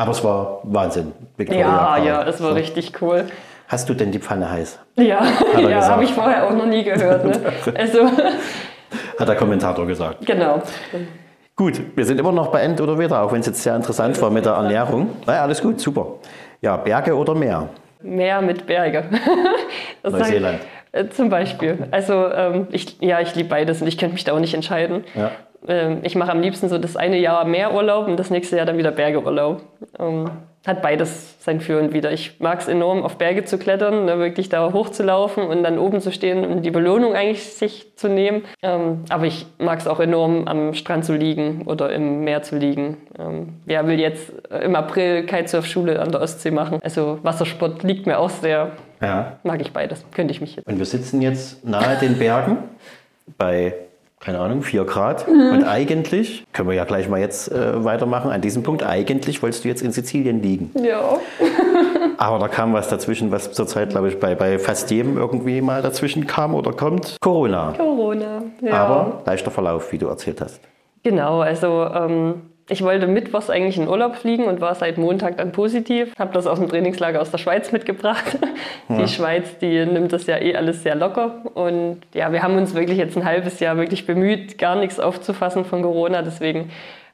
[0.00, 1.12] Aber es war Wahnsinn.
[1.36, 2.04] Victoria ja, Park.
[2.06, 2.54] ja, es war so.
[2.54, 3.26] richtig cool.
[3.68, 4.78] Hast du denn die Pfanne heiß?
[4.96, 5.20] Ja,
[5.60, 7.22] ja habe ich vorher auch noch nie gehört.
[7.22, 7.32] Ne?
[7.76, 8.06] also,
[9.18, 10.24] Hat der Kommentator gesagt.
[10.24, 10.62] Genau.
[11.54, 14.20] Gut, wir sind immer noch bei End oder Wetter, auch wenn es jetzt sehr interessant
[14.22, 15.10] war mit der Ernährung.
[15.26, 16.14] Naja, alles gut, super.
[16.62, 17.68] Ja, Berge oder Meer?
[18.00, 19.04] Meer mit Berge.
[20.02, 20.60] Neuseeland.
[20.92, 21.88] Äh, zum Beispiel.
[21.90, 25.04] Also ähm, ich, ja, ich liebe beides und ich könnte mich da auch nicht entscheiden.
[25.14, 25.30] Ja.
[25.68, 28.78] Ähm, ich mache am liebsten so das eine Jahr Meerurlaub und das nächste Jahr dann
[28.78, 29.62] wieder Bergeurlaub.
[29.98, 30.30] Ähm,
[30.66, 32.12] hat beides sein Für und Wider.
[32.12, 36.02] Ich mag es enorm, auf Berge zu klettern, ne, wirklich da hochzulaufen und dann oben
[36.02, 38.44] zu stehen und die Belohnung eigentlich sich zu nehmen.
[38.62, 42.56] Ähm, aber ich mag es auch enorm, am Strand zu liegen oder im Meer zu
[42.56, 42.98] liegen.
[43.64, 44.32] Wer will jetzt
[44.62, 46.78] im April Kitesurf-Schule an der Ostsee machen?
[46.82, 48.72] Also Wassersport liegt mir auch sehr.
[49.00, 49.38] Ja.
[49.42, 50.04] Mag ich beides.
[50.12, 50.66] Könnte ich mich jetzt.
[50.66, 52.58] Und wir sitzen jetzt nahe den Bergen
[53.36, 53.74] bei
[54.20, 55.26] keine Ahnung, 4 Grad.
[55.26, 55.52] Mhm.
[55.52, 59.64] Und eigentlich, können wir ja gleich mal jetzt äh, weitermachen, an diesem Punkt, eigentlich wolltest
[59.64, 60.70] du jetzt in Sizilien liegen.
[60.80, 61.18] Ja.
[62.18, 65.80] Aber da kam was dazwischen, was zurzeit, glaube ich, bei, bei fast jedem irgendwie mal
[65.80, 67.16] dazwischen kam oder kommt.
[67.22, 67.72] Corona.
[67.76, 68.72] Corona, ja.
[68.74, 70.60] Aber leichter Verlauf, wie du erzählt hast.
[71.02, 75.52] Genau, also ähm, ich wollte mittwochs eigentlich in Urlaub fliegen und war seit Montag dann
[75.52, 76.12] positiv.
[76.18, 78.38] Habe das aus dem Trainingslager aus der Schweiz mitgebracht.
[78.88, 78.96] Ja.
[78.96, 81.42] Die Schweiz, die nimmt das ja eh alles sehr locker.
[81.54, 85.64] Und ja, wir haben uns wirklich jetzt ein halbes Jahr wirklich bemüht, gar nichts aufzufassen
[85.64, 86.22] von Corona.
[86.22, 86.70] Deswegen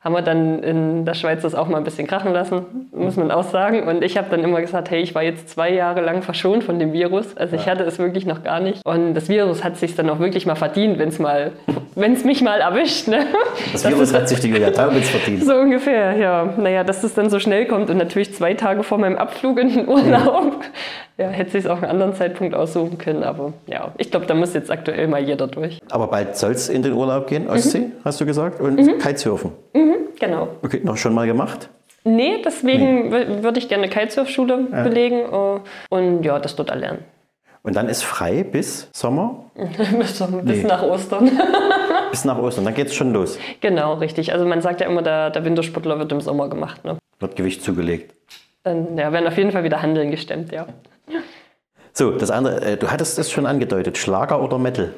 [0.07, 3.33] haben wir dann in der Schweiz das auch mal ein bisschen krachen lassen, muss man
[3.33, 3.89] auch sagen.
[3.89, 6.79] Und ich habe dann immer gesagt, hey, ich war jetzt zwei Jahre lang verschont von
[6.79, 7.37] dem Virus.
[7.37, 8.87] Also ich hatte es wirklich noch gar nicht.
[8.87, 11.53] Und das Virus hat sich dann auch wirklich mal verdient, wenn es mal,
[11.97, 13.09] wenn es mich mal erwischt.
[13.09, 13.27] Ne?
[13.73, 15.45] Das, das Virus hat sich die Julia Taubitz verdient.
[15.45, 16.55] So ungefähr, ja.
[16.57, 19.71] Naja, dass es dann so schnell kommt und natürlich zwei Tage vor meinem Abflug in
[19.71, 20.61] den Urlaub.
[21.19, 24.35] Ja, hätte sich es auch einen anderen Zeitpunkt aussuchen können, aber ja, ich glaube, da
[24.35, 25.79] muss jetzt aktuell mal jeder durch.
[25.91, 27.93] Aber bald soll es in den Urlaub gehen, Ostsee, mhm.
[28.05, 28.99] hast du gesagt, und mhm.
[28.99, 29.53] Kitesurfen.
[29.73, 30.49] Mhm, genau.
[30.63, 31.71] Okay, noch schon mal gemacht?
[32.05, 33.43] Nee, deswegen nee.
[33.43, 34.83] würde ich gerne Kitesurfschule ja.
[34.83, 36.99] belegen äh, und ja, das dort erlernen.
[37.67, 39.45] Und dann ist frei bis Sommer?
[39.99, 40.63] bis, nee.
[40.63, 41.31] nach Ostern.
[42.13, 43.39] bis nach Ostern, dann geht es schon los.
[43.61, 44.33] Genau, richtig.
[44.33, 46.85] Also man sagt ja immer, der, der Wintersportler wird im Sommer gemacht.
[46.85, 46.97] Ne?
[47.19, 48.15] Wird Gewicht zugelegt.
[48.63, 50.67] Dann ja, werden auf jeden Fall wieder Handeln gestemmt, ja.
[51.93, 54.95] So, das andere, äh, du hattest es schon angedeutet, Schlager oder Metal?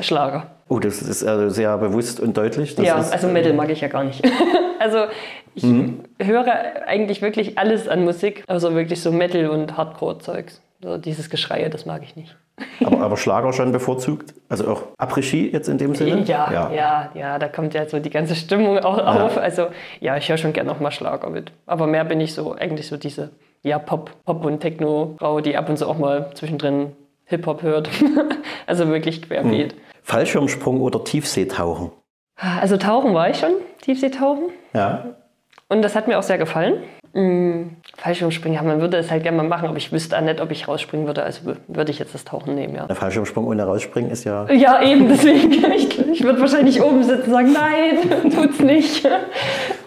[0.00, 0.48] Schlager.
[0.68, 2.74] Oh, das ist also sehr bewusst und deutlich.
[2.74, 4.24] Das ja, also Metal mag ich ja gar nicht.
[4.80, 5.04] also
[5.54, 6.02] ich mhm.
[6.20, 10.60] höre eigentlich wirklich alles an Musik, also wirklich so Metal und Hardcore-Zeugs.
[10.80, 12.36] So dieses Geschreie, das mag ich nicht.
[12.84, 14.34] Aber, aber Schlager schon bevorzugt?
[14.48, 16.22] Also auch Après-Ski jetzt in dem Sinne?
[16.22, 19.38] Ja, ja, ja, ja, da kommt ja so die ganze Stimmung auch auf.
[19.38, 19.68] Also
[20.00, 21.52] ja, ich höre schon gerne noch mal Schlager mit.
[21.66, 23.30] Aber mehr bin ich so, eigentlich so diese
[23.62, 26.92] ja, Pop, Pop und Techno-Frau, die ab und zu auch mal zwischendrin
[27.24, 27.90] Hip-Hop hört.
[28.66, 29.72] also wirklich querbeet.
[29.72, 29.78] Hm.
[30.02, 31.90] Fallschirmsprung oder Tiefseetauchen?
[32.36, 33.52] Also Tauchen war ich schon,
[33.82, 34.50] Tiefseetauchen.
[34.72, 35.16] Ja.
[35.68, 36.82] Und das hat mir auch sehr gefallen.
[37.14, 37.76] Mhm.
[37.96, 40.50] Fallschirmspringen, ja, man würde es halt gerne mal machen, aber ich wüsste auch nicht, ob
[40.50, 41.22] ich rausspringen würde.
[41.22, 42.86] Also würde ich jetzt das Tauchen nehmen, ja.
[42.86, 44.48] Der Fallschirmsprung ohne rausspringen ist ja.
[44.50, 45.48] Ja, eben, deswegen.
[45.78, 49.08] Ich, ich würde wahrscheinlich oben sitzen und sagen, nein, tut's nicht.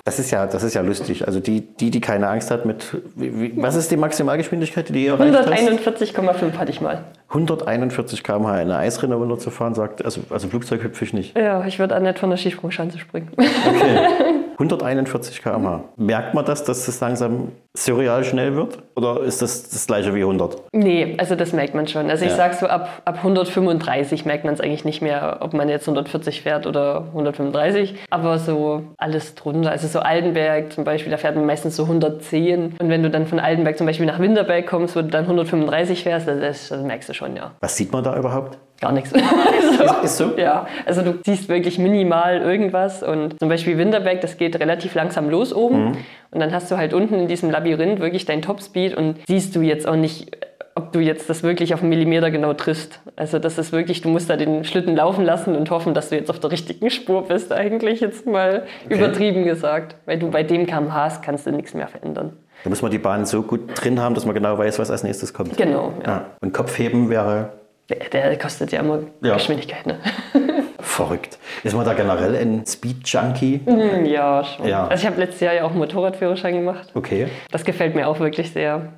[0.03, 1.27] Das ist ja, das ist ja lustig.
[1.27, 5.13] Also die, die, die keine Angst hat mit, wie, was ist die Maximalgeschwindigkeit, die ihr
[5.13, 7.03] erreicht 141,5 hatte ich mal.
[7.29, 11.37] 141 km/h in eine Eisrinne runterzufahren, sagt, also, also Flugzeug hüpfe ich nicht.
[11.37, 13.31] Ja, ich würde auch nicht von der Skisprungschanze springen.
[13.37, 13.99] Okay.
[14.61, 15.83] 141 km/h.
[15.97, 18.79] Merkt man das, dass das langsam surreal schnell wird?
[18.95, 20.57] Oder ist das das gleiche wie 100?
[20.73, 22.09] Nee, also das merkt man schon.
[22.09, 22.37] Also ich ja.
[22.37, 26.41] sage so, ab, ab 135 merkt man es eigentlich nicht mehr, ob man jetzt 140
[26.41, 27.95] fährt oder 135.
[28.09, 32.75] Aber so alles drunter, also so Altenberg zum Beispiel, da fährt man meistens so 110.
[32.79, 36.03] Und wenn du dann von Altenberg zum Beispiel nach Winterberg kommst, wo du dann 135
[36.03, 37.51] fährst, das, das merkst du schon, ja.
[37.61, 38.57] Was sieht man da überhaupt?
[38.81, 39.13] Gar nichts.
[39.13, 40.31] also, ist, ist, so?
[40.37, 45.29] Ja, also du siehst wirklich minimal irgendwas und zum Beispiel Winterberg, das geht relativ langsam
[45.29, 45.97] los oben mhm.
[46.31, 49.61] und dann hast du halt unten in diesem Labyrinth wirklich dein Topspeed und siehst du
[49.61, 50.35] jetzt auch nicht,
[50.75, 53.01] ob du jetzt das wirklich auf einen Millimeter genau triffst.
[53.15, 56.15] Also das ist wirklich, du musst da den Schlitten laufen lassen und hoffen, dass du
[56.15, 58.95] jetzt auf der richtigen Spur bist, eigentlich jetzt mal okay.
[58.95, 59.95] übertrieben gesagt.
[60.05, 62.33] Weil du bei dem kmh kannst du nichts mehr verändern.
[62.63, 65.03] Da muss man die Bahn so gut drin haben, dass man genau weiß, was als
[65.03, 65.57] nächstes kommt.
[65.57, 65.93] Genau.
[66.05, 66.11] Ja.
[66.11, 66.25] Ja.
[66.41, 67.49] Und Kopfheben wäre
[67.91, 69.35] der, kostet ja immer ja.
[69.35, 69.99] Geschwindigkeit, ne?
[70.79, 71.37] Verrückt.
[71.63, 73.61] Ist man da generell ein Speed-Junkie?
[73.65, 74.67] Mm, ja, schon.
[74.67, 74.87] Ja.
[74.87, 76.89] Also ich habe letztes Jahr ja auch einen Motorradführerschein gemacht.
[76.93, 77.27] Okay.
[77.51, 78.93] Das gefällt mir auch wirklich sehr.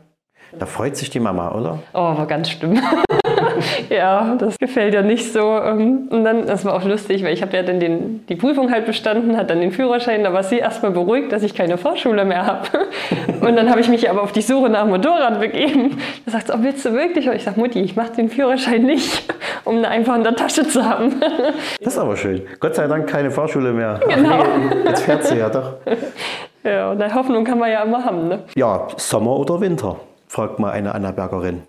[0.58, 1.80] Da freut sich die Mama, oder?
[1.94, 2.80] Oh, war ganz schlimm.
[3.90, 5.40] ja, das gefällt ja nicht so.
[5.40, 8.72] Ähm, und dann, das war auch lustig, weil ich habe ja dann den, die Prüfung
[8.72, 12.26] halt bestanden, hat dann den Führerschein, da war sie erstmal beruhigt, dass ich keine Fahrschule
[12.26, 12.68] mehr habe.
[13.42, 15.98] Und dann habe ich mich aber auf die Suche nach Motorrad begeben.
[16.26, 17.28] Da sagt sie, oh, willst du wirklich?
[17.28, 19.24] Und ich sage, Mutti, ich mache den Führerschein nicht.
[19.66, 21.20] um einfach in der Tasche zu haben.
[21.80, 22.42] Das ist aber schön.
[22.60, 24.00] Gott sei Dank keine Fahrschule mehr.
[24.10, 24.44] Genau.
[24.44, 25.74] Ach jetzt fährt sie ja doch.
[26.64, 28.28] Ja, und eine Hoffnung kann man ja immer haben.
[28.28, 28.44] Ne?
[28.56, 29.98] Ja, Sommer oder Winter?
[30.28, 31.64] Fragt mal eine Annabergerin.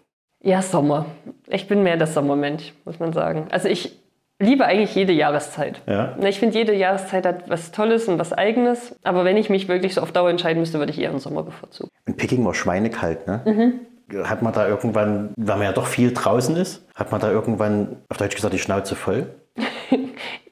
[0.45, 1.07] Ja, Sommer.
[1.49, 3.47] Ich bin mehr der Sommermensch, muss man sagen.
[3.51, 3.99] Also ich
[4.39, 5.81] liebe eigentlich jede Jahreszeit.
[5.87, 6.17] Ja.
[6.23, 8.95] Ich finde, jede Jahreszeit hat was Tolles und was Eigenes.
[9.03, 11.43] Aber wenn ich mich wirklich so auf Dauer entscheiden müsste, würde ich eher den Sommer
[11.45, 11.91] bevorzugen.
[12.05, 13.41] In Peking war schweinekalt, ne?
[13.47, 14.25] Mhm.
[14.25, 17.97] Hat man da irgendwann, weil man ja doch viel draußen ist, hat man da irgendwann,
[18.11, 19.35] auf Deutsch gesagt, die Schnauze voll?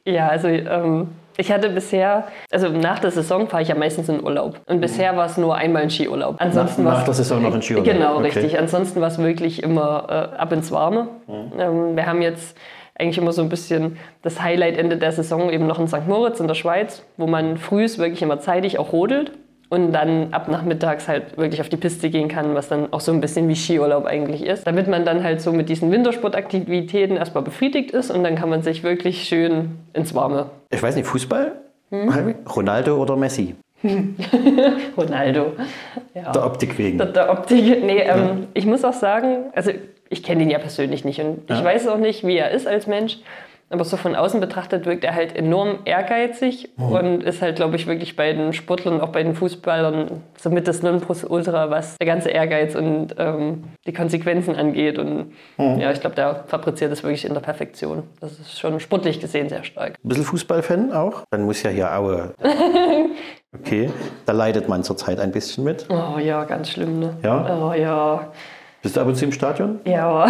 [0.04, 4.22] Ja, also ähm, ich hatte bisher, also nach der Saison fahre ich ja meistens in
[4.22, 4.60] Urlaub.
[4.66, 6.36] Und bisher war es nur einmal ein Skiurlaub.
[6.38, 8.24] Ansonsten Nach- nach der Saison noch ein Skiurlaub, Genau, okay.
[8.24, 8.58] richtig.
[8.58, 11.08] Ansonsten war es wirklich immer äh, ab ins Warme.
[11.58, 12.56] Ähm, wir haben jetzt
[12.98, 16.06] eigentlich immer so ein bisschen das Highlight Ende der Saison eben noch in St.
[16.06, 19.32] Moritz in der Schweiz, wo man frühs wirklich immer zeitig auch rodelt
[19.70, 23.10] und dann ab nachmittags halt wirklich auf die Piste gehen kann, was dann auch so
[23.10, 24.66] ein bisschen wie Skiurlaub eigentlich ist.
[24.66, 28.62] Damit man dann halt so mit diesen Wintersportaktivitäten erstmal befriedigt ist und dann kann man
[28.62, 30.46] sich wirklich schön ins Warme.
[30.72, 31.52] Ich weiß nicht, Fußball?
[31.90, 32.34] Mhm.
[32.54, 33.54] Ronaldo oder Messi?
[34.96, 35.52] Ronaldo.
[36.14, 36.32] Ja.
[36.32, 36.98] Der Optik wegen.
[36.98, 37.82] Der, der Optik.
[37.84, 39.70] Nee, ähm, ich muss auch sagen, also
[40.08, 41.64] ich kenne ihn ja persönlich nicht und ich Ja.
[41.64, 43.18] weiß auch nicht, wie er ist als Mensch.
[43.72, 47.86] Aber so von außen betrachtet wirkt er halt enorm ehrgeizig und ist halt, glaube ich,
[47.86, 52.74] wirklich bei den Sportlern, auch bei den Fußballern, somit das Nonplusultra, was der ganze Ehrgeiz
[52.74, 54.98] und ähm, die Konsequenzen angeht.
[54.98, 58.02] Und ja, ich glaube, der fabriziert das wirklich in der Perfektion.
[58.20, 59.94] Das ist schon sportlich gesehen sehr stark.
[60.04, 61.22] Ein bisschen Fußballfan auch?
[61.30, 62.34] Dann muss ja hier Aue.
[63.60, 63.90] Okay,
[64.24, 65.86] da leidet man zurzeit ein bisschen mit.
[65.90, 67.16] Oh ja, ganz schlimm, ne?
[67.22, 67.58] Ja?
[67.60, 68.32] Oh ja.
[68.82, 69.78] Bist du ab und zu im Stadion?
[69.84, 70.26] Ja.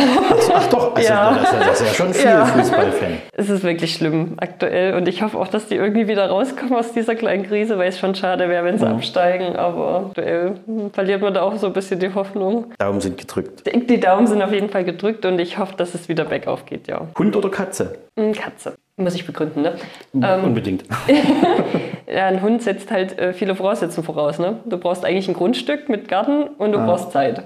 [0.55, 1.33] Ach doch, also Ja.
[1.33, 2.45] das, ist, das ist ja schon viel Ja.
[2.45, 3.19] Fußballfan.
[3.33, 6.93] Es ist wirklich schlimm aktuell und ich hoffe auch, dass die irgendwie wieder rauskommen aus
[6.93, 9.57] dieser kleinen Krise, weil es schon schade wäre, wenn sie absteigen.
[9.57, 10.53] Aber aktuell
[10.93, 12.67] verliert man da auch so ein bisschen die Hoffnung.
[12.79, 13.63] Daumen sind gedrückt.
[13.89, 16.89] Die Daumen sind auf jeden Fall gedrückt und ich hoffe, dass es wieder bergauf geht,
[16.89, 17.07] ja.
[17.19, 17.95] Hund oder Katze?
[18.19, 18.75] Hm, Katze.
[18.99, 19.73] Muss ich begründen, ne?
[20.15, 20.85] Ähm, Unbedingt.
[22.07, 24.59] ja, ein Hund setzt halt äh, viele Voraussetzungen voraus, ne?
[24.67, 27.43] Du brauchst eigentlich ein Grundstück mit Garten und du brauchst Zeit.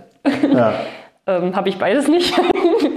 [0.52, 0.74] Ja.
[1.28, 2.32] Ähm, Habe ich beides nicht.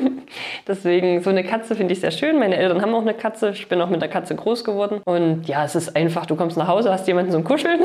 [0.67, 2.37] Deswegen, so eine Katze finde ich sehr schön.
[2.37, 3.49] Meine Eltern haben auch eine Katze.
[3.49, 5.01] Ich bin auch mit der Katze groß geworden.
[5.05, 7.79] Und ja, es ist einfach, du kommst nach Hause, hast jemanden zum Kuscheln,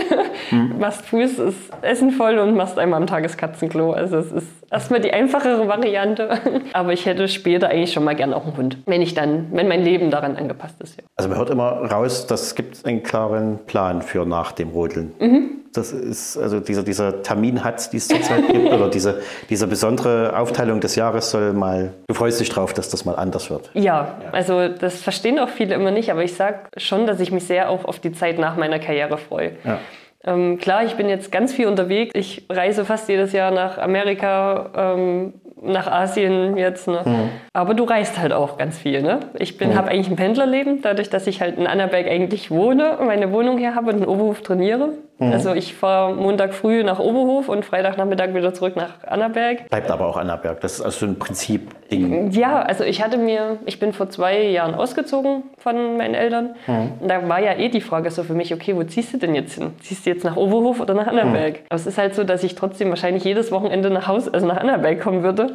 [0.78, 3.92] machst Fuß, ist Essen voll und machst einmal am Tag das Katzenklo.
[3.92, 6.38] Also es ist erstmal die einfachere Variante.
[6.74, 8.78] Aber ich hätte später eigentlich schon mal gern auch einen Hund.
[8.84, 11.04] Wenn ich dann, wenn mein Leben daran angepasst ist, ja.
[11.16, 15.14] Also man hört immer raus, dass es gibt einen klaren Plan für nach dem Rodeln.
[15.18, 15.63] Mhm.
[15.74, 19.20] Das ist also dieser, dieser Terminhatz, die es zurzeit gibt, oder diese,
[19.50, 23.50] diese besondere Aufteilung des Jahres soll mal, du freust dich drauf, dass das mal anders
[23.50, 23.70] wird.
[23.74, 27.44] Ja, also das verstehen auch viele immer nicht, aber ich sage schon, dass ich mich
[27.44, 29.52] sehr auch auf die Zeit nach meiner Karriere freue.
[29.64, 29.78] Ja.
[30.26, 32.12] Ähm, klar, ich bin jetzt ganz viel unterwegs.
[32.14, 36.88] Ich reise fast jedes Jahr nach Amerika, ähm, nach Asien jetzt.
[36.88, 37.30] Ne?
[37.52, 39.02] Aber du reist halt auch ganz viel.
[39.02, 39.20] Ne?
[39.38, 43.32] Ich bin, habe eigentlich ein Pendlerleben, dadurch, dass ich halt in Annaberg eigentlich wohne, meine
[43.32, 44.90] Wohnung hier habe und in Oberhof trainiere.
[45.20, 49.68] Also ich fahre Montag früh nach Oberhof und Freitagnachmittag wieder zurück nach Annaberg.
[49.70, 50.60] Bleibt aber auch Annaberg.
[50.60, 52.32] Das ist also so ein Prinzip-Ding.
[52.32, 56.56] Ja, also ich hatte mir, ich bin vor zwei Jahren ausgezogen von meinen Eltern.
[56.66, 59.34] Und da war ja eh die Frage so für mich, okay, wo ziehst du denn
[59.34, 59.72] jetzt hin?
[59.80, 61.60] Ziehst du jetzt nach Oberhof oder nach Annaberg?
[61.68, 64.56] Aber es ist halt so, dass ich trotzdem wahrscheinlich jedes Wochenende nach Haus, also nach
[64.58, 65.54] Annaberg kommen würde.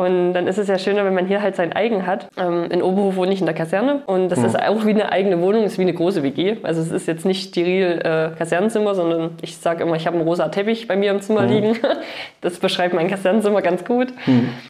[0.00, 2.28] Und dann ist es ja schöner, wenn man hier halt sein eigen hat.
[2.38, 5.42] Ähm, in Oberhof wohne ich in der Kaserne und das ist auch wie eine eigene
[5.42, 6.56] Wohnung, ist wie eine große WG.
[6.62, 10.26] Also es ist jetzt nicht steril äh, Kasernenzimmer, sondern ich sage immer, ich habe einen
[10.26, 11.76] rosa Teppich bei mir im Zimmer liegen.
[12.40, 14.14] Das beschreibt mein Kasernenzimmer ganz gut.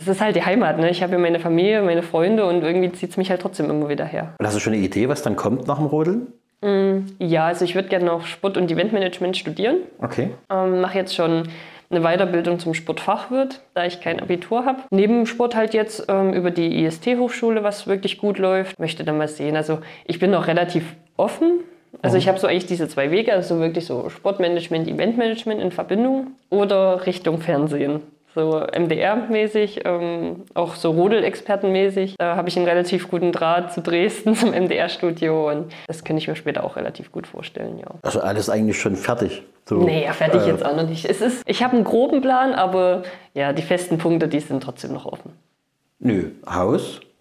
[0.01, 0.79] Es ist halt die Heimat.
[0.79, 0.91] Ne?
[0.91, 3.89] Ich habe hier meine Familie, meine Freunde und irgendwie zieht es mich halt trotzdem immer
[3.89, 4.35] wieder her.
[4.39, 6.27] Und hast du schon eine Idee, was dann kommt nach dem Rodeln?
[7.19, 9.77] Ja, also ich würde gerne noch Sport- und Eventmanagement studieren.
[10.03, 10.31] Okay.
[10.51, 11.49] Ähm, mache jetzt schon
[11.91, 14.83] eine Weiterbildung zum Sportfachwirt, da ich kein Abitur habe.
[14.91, 18.79] Neben Sport halt jetzt ähm, über die IST-Hochschule, was wirklich gut läuft.
[18.79, 19.57] Möchte dann mal sehen.
[19.57, 20.85] Also ich bin noch relativ
[21.17, 21.61] offen.
[22.03, 26.29] Also ich habe so eigentlich diese zwei Wege, also wirklich so Sportmanagement, Eventmanagement in Verbindung
[26.49, 28.01] oder Richtung Fernsehen.
[28.35, 32.15] So MDR-mäßig, ähm, auch so Rodel-Experten-mäßig.
[32.19, 36.29] Da habe ich einen relativ guten Draht zu Dresden zum MDR-Studio und das könnte ich
[36.29, 37.89] mir später auch relativ gut vorstellen, ja.
[38.03, 39.43] Also alles eigentlich schon fertig.
[39.69, 41.05] So, Nee, ja, fertig äh, jetzt auch noch nicht.
[41.05, 43.03] Es ist, ich habe einen groben Plan, aber
[43.35, 45.33] ja, die festen Punkte, die sind trotzdem noch offen.
[45.99, 47.01] Nö, Haus,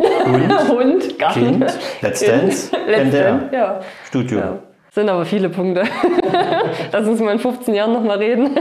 [0.70, 1.60] Hund, Garten.
[1.60, 3.82] Kind, Let's Dance, Let's Dance, ja.
[4.06, 4.40] Studio.
[4.40, 4.60] ja.
[4.92, 5.84] Sind aber viele Punkte.
[6.92, 8.50] Lass uns mal in 15 Jahren nochmal reden.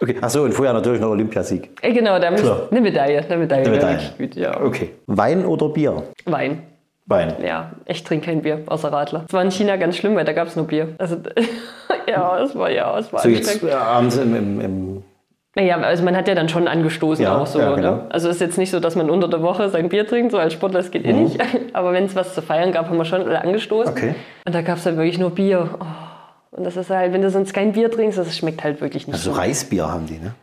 [0.00, 0.16] Okay.
[0.20, 1.70] Achso, und vorher natürlich noch Olympiasieg.
[1.80, 3.24] Äh, genau, da eine Medaille.
[3.24, 4.00] Eine Medaille, Eine Medaille.
[4.18, 4.60] gut, ja.
[4.60, 4.90] Okay.
[5.06, 6.02] Wein oder Bier?
[6.26, 6.62] Wein.
[7.06, 7.34] Wein.
[7.42, 9.24] Ja, ich trinke kein Bier, außer Radler.
[9.28, 10.88] Es war in China ganz schlimm, weil da gab es nur Bier.
[10.98, 11.16] Also,
[12.06, 15.02] ja, es war, ja, es war So jetzt äh, abends im, im, im
[15.56, 17.60] Naja, also man hat ja dann schon angestoßen Ja, auch so.
[17.60, 17.90] ja, genau.
[17.96, 18.06] ne?
[18.10, 20.38] Also es ist jetzt nicht so, dass man unter der Woche sein Bier trinkt, so
[20.38, 21.38] als Sportler, das geht eh nicht.
[21.72, 23.94] Aber wenn es was zu feiern gab, haben wir schon alle angestoßen.
[23.94, 23.98] Mhm.
[23.98, 24.14] Okay.
[24.46, 25.68] Und da gab es dann wirklich nur Bier.
[25.80, 26.56] Oh.
[26.56, 29.14] Und das ist halt, wenn du sonst kein Bier trinkst, das schmeckt halt wirklich nicht
[29.14, 29.36] Also so.
[29.38, 30.34] Reisbier haben die, ne?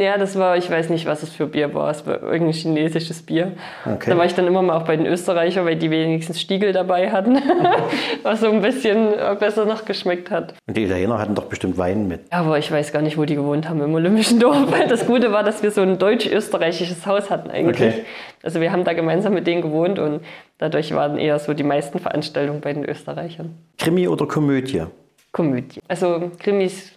[0.00, 1.90] Ja, das war, ich weiß nicht, was es für Bier war.
[1.90, 3.52] Es war irgendein chinesisches Bier.
[3.84, 4.10] Okay.
[4.10, 7.10] Da war ich dann immer mal auch bei den Österreichern, weil die wenigstens Stiegel dabei
[7.10, 7.36] hatten,
[8.22, 10.54] was so ein bisschen äh, besser noch geschmeckt hat.
[10.66, 12.20] Und die Italiener hatten doch bestimmt Wein mit.
[12.30, 14.56] Aber ich weiß gar nicht, wo die gewohnt haben im Olympischen Dorf.
[14.88, 17.94] Das Gute war, dass wir so ein deutsch-österreichisches Haus hatten eigentlich.
[17.94, 18.04] Okay.
[18.42, 20.20] Also wir haben da gemeinsam mit denen gewohnt und
[20.58, 23.56] dadurch waren eher so die meisten Veranstaltungen bei den Österreichern.
[23.78, 24.84] Krimi oder Komödie?
[25.36, 25.82] Komödie.
[25.86, 26.92] Also Krimis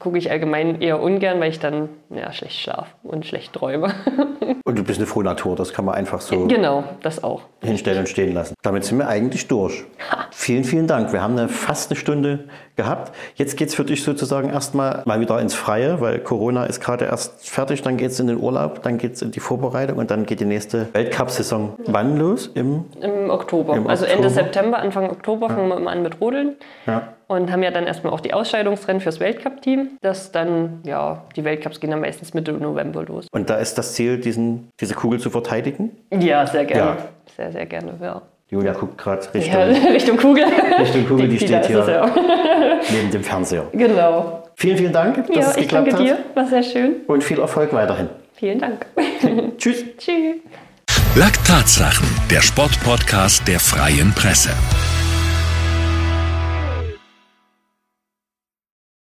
[0.00, 3.94] gucke ich allgemein eher ungern, weil ich dann ja, schlecht schlafe und schlecht träume.
[4.66, 7.42] Und du bist eine frohe Natur, das kann man einfach so genau, das auch.
[7.62, 8.54] hinstellen und stehen lassen.
[8.62, 9.84] Damit sind wir eigentlich durch.
[10.30, 11.12] Vielen, vielen Dank.
[11.12, 13.14] Wir haben eine, fast eine Stunde gehabt.
[13.34, 17.04] Jetzt geht es für dich sozusagen erstmal mal wieder ins Freie, weil Corona ist gerade
[17.04, 17.82] erst fertig.
[17.82, 20.40] Dann geht es in den Urlaub, dann geht es in die Vorbereitung und dann geht
[20.40, 22.50] die nächste Weltcup-Saison wann los?
[22.54, 23.76] Im, Im Oktober.
[23.76, 24.44] Im also Ende Oktober.
[24.44, 26.56] September, Anfang Oktober fangen wir immer an mit Rodeln.
[26.86, 27.14] ja.
[27.34, 29.90] Und haben ja dann erstmal auch die Ausscheidungsrennen fürs Weltcup-Team.
[30.02, 33.26] Das dann, ja, die Weltcups gehen dann meistens Mitte November los.
[33.32, 35.90] Und da ist das Ziel, diesen, diese Kugel zu verteidigen.
[36.18, 36.82] Ja, sehr gerne.
[36.82, 36.96] Ja.
[37.36, 38.22] Sehr, sehr gerne, ja.
[38.50, 40.44] Julia guckt gerade Richtung, ja Richtung Kugel.
[40.78, 42.06] Richtung Kugel, die, da steht hier ja.
[42.90, 43.64] neben dem Fernseher.
[43.72, 44.44] Genau.
[44.56, 46.12] Vielen, vielen Dank, dass Ja, es ich geklappt danke dir.
[46.12, 46.36] hat.
[46.36, 46.96] War sehr schön.
[47.06, 48.08] Und viel Erfolg weiterhin.
[48.34, 48.86] Vielen Dank.
[49.58, 49.84] Tschüss.
[49.98, 50.36] Tschüss.
[51.16, 54.50] Laktatsachen, der Sportpodcast der Freien Presse.